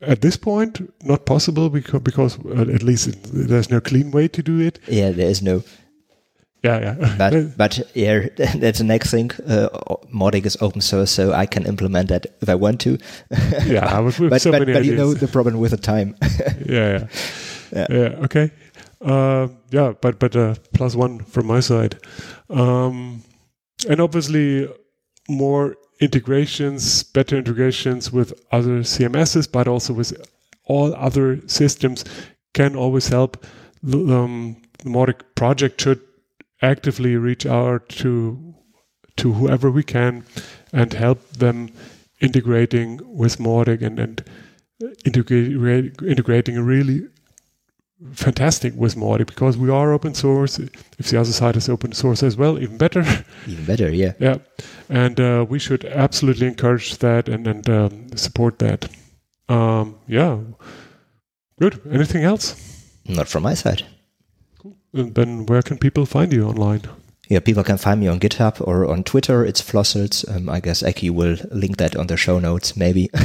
at 0.00 0.20
this 0.20 0.36
point 0.36 0.80
not 1.04 1.26
possible 1.26 1.68
because 1.68 2.00
because 2.00 2.38
uh, 2.44 2.62
at 2.72 2.82
least 2.82 3.10
there's 3.32 3.70
no 3.70 3.80
clean 3.80 4.10
way 4.10 4.28
to 4.28 4.42
do 4.42 4.60
it. 4.60 4.78
Yeah, 4.88 5.10
there 5.10 5.28
is 5.28 5.42
no. 5.42 5.62
Yeah, 6.64 6.80
yeah. 6.80 7.14
But 7.18 7.56
but 7.56 7.80
yeah, 7.94 8.26
that's 8.36 8.78
the 8.78 8.84
next 8.84 9.10
thing. 9.10 9.30
Uh, 9.46 9.68
Mautic 10.12 10.46
is 10.46 10.56
open 10.60 10.80
source, 10.80 11.10
so 11.10 11.32
I 11.32 11.46
can 11.46 11.66
implement 11.66 12.08
that 12.08 12.26
if 12.40 12.48
I 12.48 12.54
want 12.54 12.80
to. 12.80 12.98
yeah, 13.66 14.00
with, 14.00 14.18
with 14.18 14.30
but 14.30 14.40
so 14.40 14.50
but, 14.50 14.60
many 14.60 14.72
but 14.72 14.84
you 14.84 14.96
know 14.96 15.12
the 15.14 15.28
problem 15.28 15.58
with 15.60 15.72
the 15.72 15.76
time. 15.76 16.16
yeah, 16.66 16.98
yeah, 16.98 17.06
Yeah. 17.72 17.86
yeah. 17.90 18.24
Okay. 18.24 18.50
Uh, 19.00 19.48
yeah, 19.70 19.92
but 20.00 20.18
but 20.18 20.34
uh, 20.34 20.54
plus 20.72 20.96
one 20.96 21.18
from 21.24 21.46
my 21.46 21.60
side, 21.60 21.98
um, 22.48 23.22
and 23.88 24.00
obviously 24.00 24.66
more 25.28 25.76
integrations, 26.00 27.02
better 27.02 27.36
integrations 27.36 28.10
with 28.10 28.32
other 28.50 28.80
CMSs, 28.80 29.50
but 29.50 29.68
also 29.68 29.92
with 29.92 30.12
all 30.64 30.94
other 30.94 31.40
systems 31.46 32.04
can 32.54 32.74
always 32.76 33.08
help. 33.08 33.44
The, 33.82 33.98
um, 33.98 34.56
the 34.78 34.88
Mautic 34.88 35.20
project 35.34 35.80
should 35.82 36.00
actively 36.62 37.16
reach 37.16 37.46
out 37.46 37.88
to 37.88 38.54
to 39.16 39.32
whoever 39.32 39.70
we 39.70 39.82
can 39.82 40.24
and 40.72 40.92
help 40.92 41.20
them 41.30 41.70
integrating 42.20 43.00
with 43.04 43.38
Mautic 43.38 43.82
and 43.82 43.98
and 43.98 44.24
integrate, 45.04 45.94
integrating 46.02 46.60
really 46.60 47.06
fantastic 48.12 48.74
with 48.76 48.96
Mautic 48.96 49.26
because 49.26 49.56
we 49.56 49.70
are 49.70 49.92
open 49.92 50.14
source. 50.14 50.58
If 50.58 51.10
the 51.10 51.20
other 51.20 51.32
side 51.32 51.56
is 51.56 51.68
open 51.68 51.92
source 51.92 52.22
as 52.22 52.36
well, 52.36 52.58
even 52.58 52.76
better. 52.76 53.02
Even 53.46 53.64
better, 53.64 53.90
yeah. 53.90 54.12
yeah, 54.18 54.38
and 54.88 55.20
uh, 55.20 55.46
we 55.48 55.58
should 55.58 55.84
absolutely 55.84 56.46
encourage 56.46 56.98
that 56.98 57.28
and 57.28 57.46
and 57.46 57.68
um, 57.70 58.16
support 58.16 58.58
that. 58.58 58.88
Um, 59.48 59.96
yeah, 60.06 60.38
good. 61.60 61.80
Anything 61.90 62.24
else? 62.24 62.56
Not 63.06 63.28
from 63.28 63.42
my 63.42 63.54
side. 63.54 63.84
And 64.94 65.14
then 65.14 65.46
where 65.46 65.62
can 65.62 65.76
people 65.78 66.06
find 66.06 66.32
you 66.32 66.44
online? 66.46 66.82
Yeah, 67.28 67.40
people 67.40 67.64
can 67.64 67.78
find 67.78 67.98
me 68.00 68.06
on 68.06 68.20
GitHub 68.20 68.60
or 68.66 68.84
on 68.86 69.02
Twitter. 69.02 69.44
It's 69.44 69.62
Flossels. 69.62 70.24
Um, 70.28 70.48
I 70.50 70.60
guess 70.60 70.82
Eki 70.82 71.10
will 71.10 71.36
link 71.50 71.78
that 71.78 71.96
on 71.96 72.06
the 72.06 72.16
show 72.18 72.38
notes, 72.38 72.76
maybe. 72.76 73.08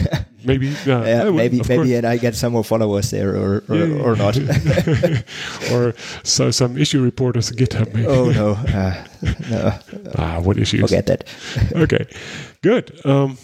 Maybe, 0.45 0.67
yeah, 0.86 1.03
yeah, 1.05 1.23
would, 1.25 1.36
maybe, 1.36 1.58
maybe, 1.58 1.75
course. 1.75 1.89
and 1.91 2.05
I 2.08 2.15
get 2.15 2.34
some 2.34 2.53
more 2.53 2.63
followers 2.63 3.12
there, 3.12 3.36
or 3.36 3.62
or, 3.67 3.75
Yeah. 3.75 4.01
or 4.01 4.15
not. 4.15 4.38
or 5.73 5.93
so 6.23 6.49
some 6.49 6.77
issue 6.77 7.03
reporters 7.03 7.51
on 7.51 7.58
GitHub. 7.58 7.93
Maybe. 7.93 8.08
oh 8.08 8.29
no, 8.32 8.51
uh, 8.51 9.03
no, 9.51 9.73
Ah, 10.17 10.39
what 10.39 10.58
issues? 10.58 10.79
forget 10.79 11.08
that. 11.08 11.25
okay, 11.75 12.05
good. 12.62 12.97
Um, 13.05 13.38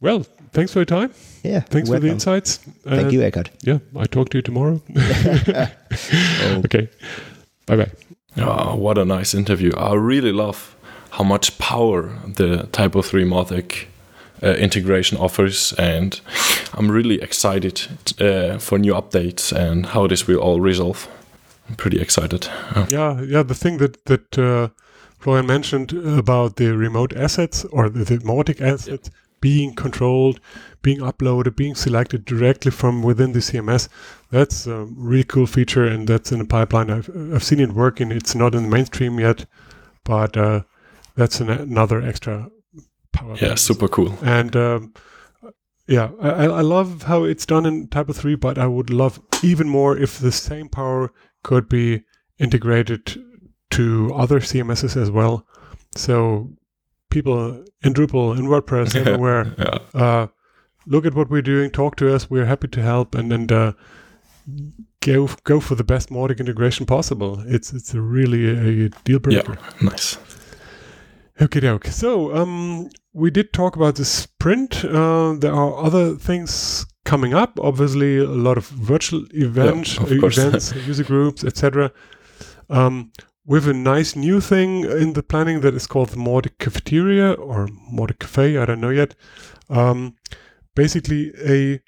well, 0.00 0.26
thanks 0.52 0.72
for 0.72 0.80
your 0.80 0.86
time. 0.86 1.12
Yeah, 1.44 1.60
Thanks 1.60 1.88
for 1.88 2.00
the 2.00 2.08
insights. 2.08 2.56
Thank 2.82 3.02
And, 3.02 3.12
you, 3.12 3.22
Eckhart. 3.22 3.50
Yeah, 3.62 3.78
I 3.96 4.06
talk 4.06 4.30
to 4.30 4.38
you 4.38 4.42
tomorrow. 4.42 4.82
Oh, 4.96 6.62
okay, 6.64 6.88
bye 7.66 7.76
bye. 7.76 7.90
Oh, 8.36 8.74
what 8.76 8.98
a 8.98 9.04
nice 9.04 9.32
interview. 9.34 9.72
I 9.76 9.94
really 9.94 10.32
love 10.32 10.74
how 11.10 11.24
much 11.24 11.56
power 11.58 12.10
the 12.36 12.66
Typo 12.72 13.00
3 13.02 13.24
Mautic 13.24 13.86
uh, 14.42 14.48
integration 14.54 15.16
offers, 15.18 15.72
and 15.78 16.20
I'm 16.74 16.90
really 16.90 17.22
excited 17.22 17.86
uh, 18.20 18.58
for 18.58 18.78
new 18.78 18.92
updates 18.94 19.52
and 19.52 19.86
how 19.86 20.08
this 20.08 20.26
will 20.26 20.38
all 20.40 20.60
resolve. 20.60 21.06
I'm 21.68 21.76
pretty 21.76 22.00
excited. 22.00 22.48
Uh, 22.74 22.86
Yeah, 22.90 23.20
yeah. 23.22 23.44
The 23.44 23.54
thing 23.54 23.78
that 23.78 24.04
that 24.06 24.38
uh, 24.38 24.68
Florian 25.18 25.46
mentioned 25.46 25.92
about 26.18 26.56
the 26.56 26.76
remote 26.76 27.16
assets 27.16 27.64
or 27.70 27.88
the, 27.88 28.04
the 28.04 28.18
Mautic 28.18 28.60
assets 28.60 29.10
being 29.44 29.74
controlled, 29.74 30.40
being 30.80 31.00
uploaded, 31.00 31.54
being 31.54 31.74
selected 31.74 32.24
directly 32.24 32.70
from 32.70 33.02
within 33.02 33.32
the 33.32 33.40
CMS. 33.40 33.90
That's 34.30 34.66
a 34.66 34.86
really 34.86 35.22
cool 35.24 35.46
feature, 35.46 35.84
and 35.84 36.08
that's 36.08 36.32
in 36.32 36.38
the 36.38 36.46
pipeline. 36.46 36.88
I've 36.88 37.10
I've 37.34 37.44
seen 37.44 37.60
it 37.60 37.74
working. 37.74 38.10
It's 38.10 38.34
not 38.34 38.54
in 38.54 38.62
the 38.62 38.70
mainstream 38.70 39.20
yet, 39.20 39.44
but 40.02 40.34
uh, 40.34 40.62
that's 41.14 41.40
an, 41.40 41.50
another 41.50 42.00
extra 42.00 42.50
power. 43.12 43.36
yeah, 43.36 43.54
super 43.54 43.86
cool. 43.86 44.16
And 44.22 44.56
um, 44.56 44.94
yeah, 45.86 46.08
I, 46.22 46.46
I 46.46 46.62
love 46.62 47.02
how 47.02 47.24
it's 47.24 47.44
done 47.44 47.66
in 47.66 47.88
Typo 47.88 48.14
3, 48.14 48.36
but 48.36 48.56
I 48.56 48.66
would 48.66 48.88
love 48.88 49.20
even 49.42 49.68
more 49.68 49.94
if 49.94 50.18
the 50.18 50.32
same 50.32 50.70
power 50.70 51.12
could 51.42 51.68
be 51.68 52.04
integrated 52.38 53.22
to 53.72 54.10
other 54.14 54.40
CMSs 54.40 54.96
as 54.96 55.10
well. 55.10 55.46
So 55.96 56.48
people 57.14 57.64
in 57.82 57.94
Drupal, 57.94 58.36
in 58.38 58.46
WordPress, 58.46 58.94
everywhere, 59.00 59.54
Yeah. 59.58 59.78
uh, 60.04 60.26
look 60.86 61.06
at 61.06 61.14
what 61.14 61.30
we're 61.30 61.42
doing, 61.54 61.70
talk 61.70 61.96
to 61.96 62.14
us. 62.14 62.28
We're 62.30 62.46
happy 62.46 62.68
to 62.68 62.82
help, 62.82 63.14
and 63.14 63.32
and 63.32 63.50
uh, 63.52 63.72
go 65.00 65.28
go 65.44 65.60
for 65.60 65.74
the 65.76 65.84
best 65.84 66.10
Mautic 66.10 66.38
integration 66.40 66.86
possible. 66.86 67.42
It's 67.46 67.72
it's 67.72 67.94
a 67.94 68.00
really 68.00 68.42
a, 68.48 68.86
a 68.86 68.88
deal 69.04 69.18
breaker. 69.20 69.56
Yeah, 69.58 69.88
nice. 69.90 70.18
Okay, 71.40 71.60
doke. 71.60 71.86
So 71.86 72.34
um, 72.36 72.88
we 73.12 73.30
did 73.30 73.52
talk 73.52 73.76
about 73.76 73.94
the 73.96 74.04
sprint. 74.04 74.84
Uh, 74.84 75.34
there 75.38 75.52
are 75.54 75.84
other 75.86 76.14
things 76.18 76.86
coming 77.04 77.34
up. 77.34 77.58
Obviously, 77.60 78.18
a 78.18 78.24
lot 78.48 78.56
of 78.56 78.66
virtual 78.68 79.24
events, 79.34 79.98
of 79.98 80.12
events, 80.12 80.72
user 80.86 81.04
groups, 81.04 81.44
etc. 81.44 81.90
Um, 82.70 83.10
with 83.46 83.68
a 83.68 83.74
nice 83.74 84.16
new 84.16 84.40
thing 84.40 84.84
in 84.84 85.12
the 85.12 85.22
planning 85.22 85.60
that 85.60 85.74
is 85.74 85.86
called 85.86 86.10
the 86.10 86.16
Mautic 86.16 86.58
Cafeteria 86.58 87.32
or 87.32 87.68
Mautic 87.92 88.18
Cafe. 88.18 88.56
I 88.56 88.64
don't 88.64 88.80
know 88.80 88.90
yet. 88.90 89.14
Um, 89.68 90.16
basically, 90.74 91.32
a 91.46 91.80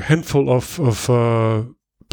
handful 0.00 0.50
of 0.50 0.78
of 0.78 1.08
uh, 1.10 1.64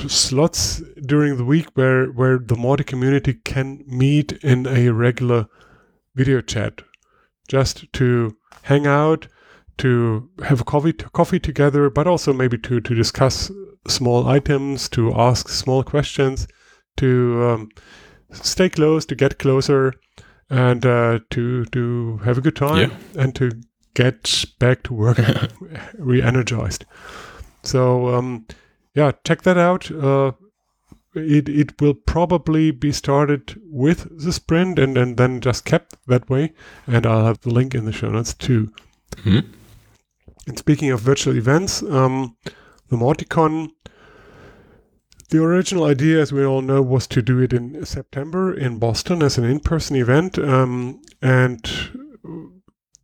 slots 0.08 0.82
during 1.06 1.38
the 1.38 1.46
week 1.46 1.68
where 1.74 2.08
where 2.08 2.40
the 2.40 2.56
Mautic 2.56 2.88
community 2.88 3.34
can 3.34 3.84
meet 3.88 4.32
in 4.44 4.66
a 4.68 4.90
regular 4.90 5.48
video 6.16 6.42
chat, 6.42 6.82
just 7.48 7.92
to 7.94 8.36
hang 8.64 8.88
out, 8.88 9.28
to 9.78 10.30
have 10.44 10.62
a 10.62 10.66
coffee 10.66 10.94
coffee 10.94 11.40
together, 11.40 11.90
but 11.90 12.08
also 12.08 12.34
maybe 12.34 12.58
to 12.58 12.80
to 12.80 12.96
discuss 12.96 13.52
small 13.88 14.28
items, 14.28 14.88
to 14.90 15.14
ask 15.14 15.50
small 15.50 15.84
questions, 15.84 16.48
to 16.98 17.44
um, 17.44 17.70
stay 18.32 18.70
close, 18.70 19.06
to 19.08 19.16
get 19.16 19.40
closer, 19.40 19.94
and 20.50 20.86
uh, 20.86 21.20
to 21.32 21.66
to 21.66 22.18
have 22.24 22.38
a 22.38 22.42
good 22.42 22.56
time, 22.56 22.92
and 23.18 23.36
to 23.36 23.52
get 23.94 24.46
back 24.60 24.84
to 24.84 24.94
work 24.94 25.20
re-energized. 25.98 26.86
So 27.64 28.08
um, 28.16 28.46
yeah, 28.96 29.12
check 29.26 29.42
that 29.44 29.58
out. 29.58 29.92
Uh, 29.92 30.32
it 31.16 31.50
it 31.50 31.82
will 31.82 31.94
probably 31.96 32.72
be 32.72 32.92
started 32.92 33.60
with 33.66 34.08
the 34.24 34.32
sprint 34.32 34.80
and, 34.80 34.98
and 34.98 35.18
then 35.18 35.42
just 35.42 35.66
kept 35.66 35.98
that 36.08 36.30
way. 36.30 36.54
And 36.88 37.06
I'll 37.06 37.26
have 37.26 37.42
the 37.42 37.50
link 37.54 37.76
in 37.76 37.86
the 37.86 37.92
show 37.92 38.10
notes 38.10 38.34
too. 38.34 38.72
Mhm. 39.18 39.46
And 40.48 40.58
speaking 40.58 40.92
of 40.92 41.02
virtual 41.02 41.36
events, 41.36 41.84
um, 41.84 42.36
the 42.90 42.96
Mauticon, 42.98 43.70
the 45.30 45.44
original 45.44 45.84
idea, 45.84 46.22
as 46.22 46.34
we 46.34 46.44
all 46.44 46.62
know, 46.62 46.82
was 46.82 47.08
to 47.08 47.22
do 47.22 47.40
it 47.40 47.54
in 47.54 47.86
September 47.86 48.54
in 48.54 48.80
Boston 48.80 49.22
as 49.22 49.38
an 49.38 49.44
in-person 49.44 49.96
event, 49.96 50.40
um, 50.40 51.02
and 51.22 51.62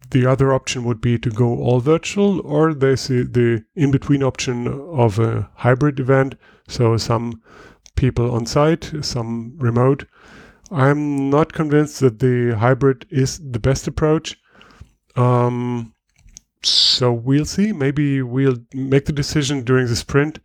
the 0.09 0.25
other 0.25 0.53
option 0.53 0.83
would 0.83 1.01
be 1.01 1.17
to 1.19 1.29
go 1.29 1.57
all 1.57 1.79
virtual, 1.79 2.41
or 2.41 2.73
there's 2.73 3.07
the, 3.07 3.23
the 3.23 3.63
in-between 3.75 4.23
option 4.23 4.67
of 4.67 5.19
a 5.19 5.49
hybrid 5.55 5.99
event, 5.99 6.35
so 6.67 6.97
some 6.97 7.41
people 7.95 8.31
on 8.31 8.45
site, 8.45 8.91
some 9.01 9.53
remote. 9.57 10.05
I'm 10.71 11.29
not 11.29 11.53
convinced 11.53 11.99
that 11.99 12.19
the 12.19 12.57
hybrid 12.57 13.05
is 13.09 13.39
the 13.39 13.59
best 13.59 13.87
approach. 13.87 14.35
Um, 15.15 15.93
so 16.63 17.13
we'll 17.13 17.45
see. 17.45 17.71
Maybe 17.71 18.21
we'll 18.21 18.57
make 18.73 19.05
the 19.05 19.13
decision 19.13 19.63
during 19.63 19.87
the 19.87 19.95
sprint 19.95 20.39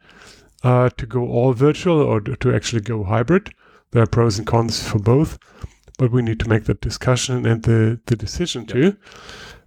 uh, 0.63 0.91
to 0.91 1.07
go 1.07 1.29
all 1.29 1.53
virtual 1.53 2.01
or 2.01 2.21
to 2.21 2.55
actually 2.55 2.83
go 2.83 3.05
hybrid. 3.05 3.51
There 3.93 4.03
are 4.03 4.07
pros 4.07 4.39
and 4.39 4.47
cons 4.47 4.87
for 4.87 4.99
both, 4.99 5.39
but 5.99 6.13
we 6.13 6.23
need 6.23 6.41
to 6.41 6.49
make 6.49 6.65
that 6.65 6.81
discussion 6.81 7.47
and 7.47 7.63
the, 7.63 8.01
the 8.07 8.17
decision 8.17 8.67
too. 8.67 8.97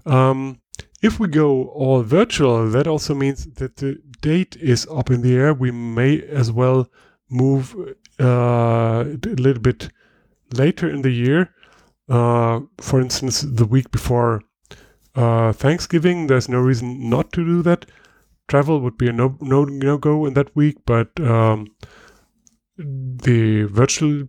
Um, 0.05 0.61
if 1.01 1.19
we 1.19 1.27
go 1.27 1.65
all 1.65 2.01
virtual, 2.01 2.69
that 2.69 2.87
also 2.87 3.13
means 3.13 3.45
that 3.55 3.77
the 3.77 4.01
date 4.21 4.55
is 4.55 4.87
up 4.89 5.11
in 5.11 5.21
the 5.21 5.35
air. 5.35 5.53
We 5.53 5.71
may 5.71 6.21
as 6.21 6.51
well 6.51 6.89
move 7.29 7.75
uh, 8.19 9.03
a 9.03 9.35
little 9.37 9.61
bit 9.61 9.89
later 10.53 10.89
in 10.89 11.01
the 11.01 11.11
year. 11.11 11.53
Uh, 12.07 12.61
for 12.79 13.01
instance, 13.01 13.41
the 13.41 13.65
week 13.65 13.91
before 13.91 14.41
uh, 15.15 15.51
Thanksgiving, 15.51 16.27
there's 16.27 16.47
no 16.47 16.59
reason 16.59 17.09
not 17.09 17.33
to 17.33 17.43
do 17.43 17.61
that. 17.63 17.85
Travel 18.47 18.79
would 18.81 18.97
be 18.97 19.07
a 19.07 19.13
no 19.13 19.37
no 19.41 19.63
no 19.63 19.97
go 19.97 20.25
in 20.25 20.33
that 20.33 20.55
week, 20.55 20.77
but 20.85 21.09
um, 21.19 21.67
the 22.77 23.63
virtual 23.63 24.27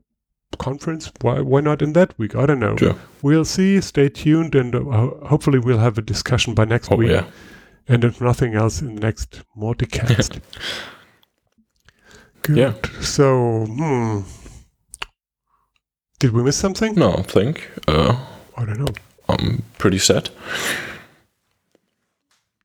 conference, 0.58 1.10
why 1.20 1.40
why 1.40 1.60
not 1.60 1.82
in 1.82 1.92
that 1.94 2.16
week? 2.18 2.34
I 2.36 2.46
don't 2.46 2.60
know. 2.60 2.76
Sure. 2.76 2.96
We'll 3.22 3.44
see. 3.44 3.80
Stay 3.80 4.08
tuned, 4.08 4.54
and 4.54 4.74
uh, 4.74 4.80
hopefully 5.26 5.58
we'll 5.58 5.78
have 5.78 5.98
a 5.98 6.02
discussion 6.02 6.54
by 6.54 6.64
next 6.64 6.90
Oh 6.92 6.96
week. 6.96 7.10
yeah. 7.10 7.24
And 7.88 8.02
if 8.04 8.20
nothing 8.20 8.54
else, 8.54 8.80
in 8.80 8.94
the 8.94 9.00
next 9.00 9.42
Mauticast. 9.56 10.40
Good. 12.42 12.56
Yeah. 12.56 12.74
So, 13.00 13.66
hmm. 13.68 14.20
Did 16.20 16.30
we 16.32 16.42
miss 16.42 16.56
something? 16.56 16.94
No, 16.94 17.14
I 17.14 17.22
think 17.22 17.68
uh, 17.88 18.16
I 18.56 18.64
don't 18.64 18.78
know. 18.78 18.92
I'm 19.28 19.62
pretty 19.78 19.98
sad. 19.98 20.30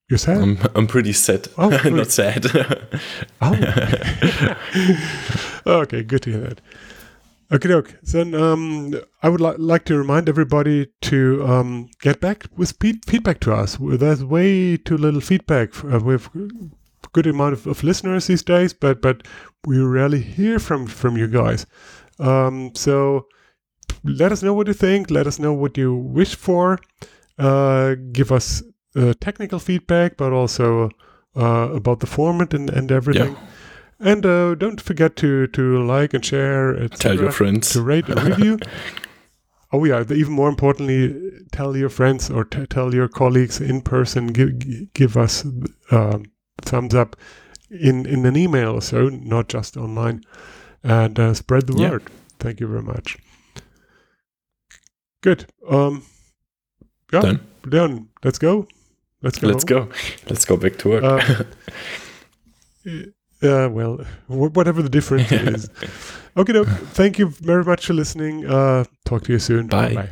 You 0.10 0.18
said? 0.18 0.38
I'm 0.38 0.58
I'm 0.76 0.88
pretty 0.88 1.14
sad. 1.14 1.48
Oh, 1.58 1.70
good. 1.84 1.94
Not 1.94 2.12
sad. 2.12 2.46
Oh. 3.42 3.56
okay, 5.82 6.04
good 6.04 6.22
to 6.24 6.32
hear 6.32 6.40
that. 6.42 6.62
Okay, 7.52 7.74
okay. 7.74 7.96
Then 8.04 8.36
um, 8.36 8.94
I 9.24 9.30
would 9.30 9.42
li- 9.42 9.56
like 9.58 9.86
to 9.86 9.98
remind 9.98 10.30
everybody 10.30 10.88
to 11.02 11.46
um, 11.48 11.90
get 12.02 12.20
back 12.20 12.46
with 12.56 12.74
fe- 12.80 13.00
feedback 13.08 13.40
to 13.42 13.54
us. 13.54 13.78
There's 13.80 14.24
way 14.24 14.78
too 14.78 14.98
little 14.98 15.22
feedback. 15.22 15.74
Uh, 15.84 16.00
we 16.00 16.14
have 16.14 16.30
a 16.36 16.50
good 17.14 17.26
amount 17.28 17.54
of, 17.54 17.66
of 17.68 17.84
listeners 17.84 18.28
these 18.28 18.44
days, 18.44 18.74
but 18.74 19.02
but 19.02 19.26
we 19.66 19.80
rarely 19.80 20.22
hear 20.22 20.60
from 20.60 20.86
from 20.88 21.18
you 21.18 21.28
guys. 21.28 21.66
Um, 22.20 22.72
so 22.76 23.28
let 24.04 24.32
us 24.32 24.44
know 24.44 24.54
what 24.54 24.68
you 24.68 24.74
think. 24.74 25.10
Let 25.10 25.28
us 25.28 25.40
know 25.40 25.54
what 25.54 25.78
you 25.78 25.96
wish 25.96 26.36
for. 26.36 26.78
Uh, 27.38 27.96
give 28.12 28.32
us 28.32 28.62
uh, 29.00 29.14
technical 29.20 29.60
feedback, 29.60 30.18
but 30.18 30.34
also 30.34 30.90
uh, 31.36 31.70
about 31.74 32.00
the 32.00 32.08
format 32.08 32.54
and, 32.54 32.70
and 32.70 32.92
everything. 32.92 33.36
And 34.00 34.26
uh, 34.26 34.56
don't 34.56 34.82
forget 34.82 35.16
to 35.18 35.48
to 35.48 35.84
like 35.84 36.14
and 36.16 36.26
share. 36.26 36.88
Tell 36.90 37.16
your 37.16 37.32
friends. 37.32 37.70
to 37.74 37.82
rate 37.82 38.08
and 38.10 38.22
review. 38.24 38.60
oh 39.74 39.86
yeah, 39.86 40.04
even 40.10 40.34
more 40.34 40.50
importantly, 40.50 41.32
tell 41.52 41.76
your 41.76 41.90
friends 41.90 42.30
or 42.30 42.46
t- 42.46 42.66
tell 42.68 42.94
your 42.96 43.08
colleagues 43.10 43.60
in 43.62 43.82
person. 43.82 44.28
Give 44.28 44.52
give 44.94 45.18
us 45.18 45.46
um, 45.92 46.24
thumbs 46.62 46.96
up 46.96 47.16
in 47.70 48.06
in 48.06 48.26
an 48.26 48.36
email 48.38 48.72
or 48.76 48.82
so, 48.82 49.10
not 49.10 49.50
just 49.50 49.76
online, 49.78 50.22
and 50.84 51.20
uh, 51.20 51.34
spread 51.34 51.68
the 51.68 51.74
Yeah. 51.78 51.90
word. 51.92 52.04
Thank 52.40 52.60
you 52.62 52.68
very 52.68 52.84
much. 52.84 53.18
Good. 55.22 55.46
Um. 55.70 56.04
Yeah. 57.12 57.22
Done. 57.22 57.40
Done. 57.70 58.08
Let's 58.24 58.40
go. 58.40 58.66
Let's 59.22 59.40
go. 59.40 59.48
Let's 59.48 59.64
go. 59.64 59.90
Let's 60.30 60.46
go 60.46 60.58
back 60.58 60.78
to 60.80 60.90
work. 60.90 61.04
Uh, 61.04 61.44
Uh, 63.42 63.70
well, 63.72 63.96
wh- 64.28 64.54
whatever 64.54 64.82
the 64.82 64.90
difference 64.90 65.32
is. 65.32 65.70
Okay, 66.38 66.54
doke. 66.54 66.68
Thank 66.94 67.18
you 67.20 67.30
very 67.42 67.64
much 67.64 67.86
for 67.88 67.94
listening. 67.94 68.46
Uh, 68.46 68.84
talk 69.04 69.24
to 69.24 69.32
you 69.34 69.40
soon. 69.40 69.68
Bye. 69.68 69.94
Bye. 69.96 70.12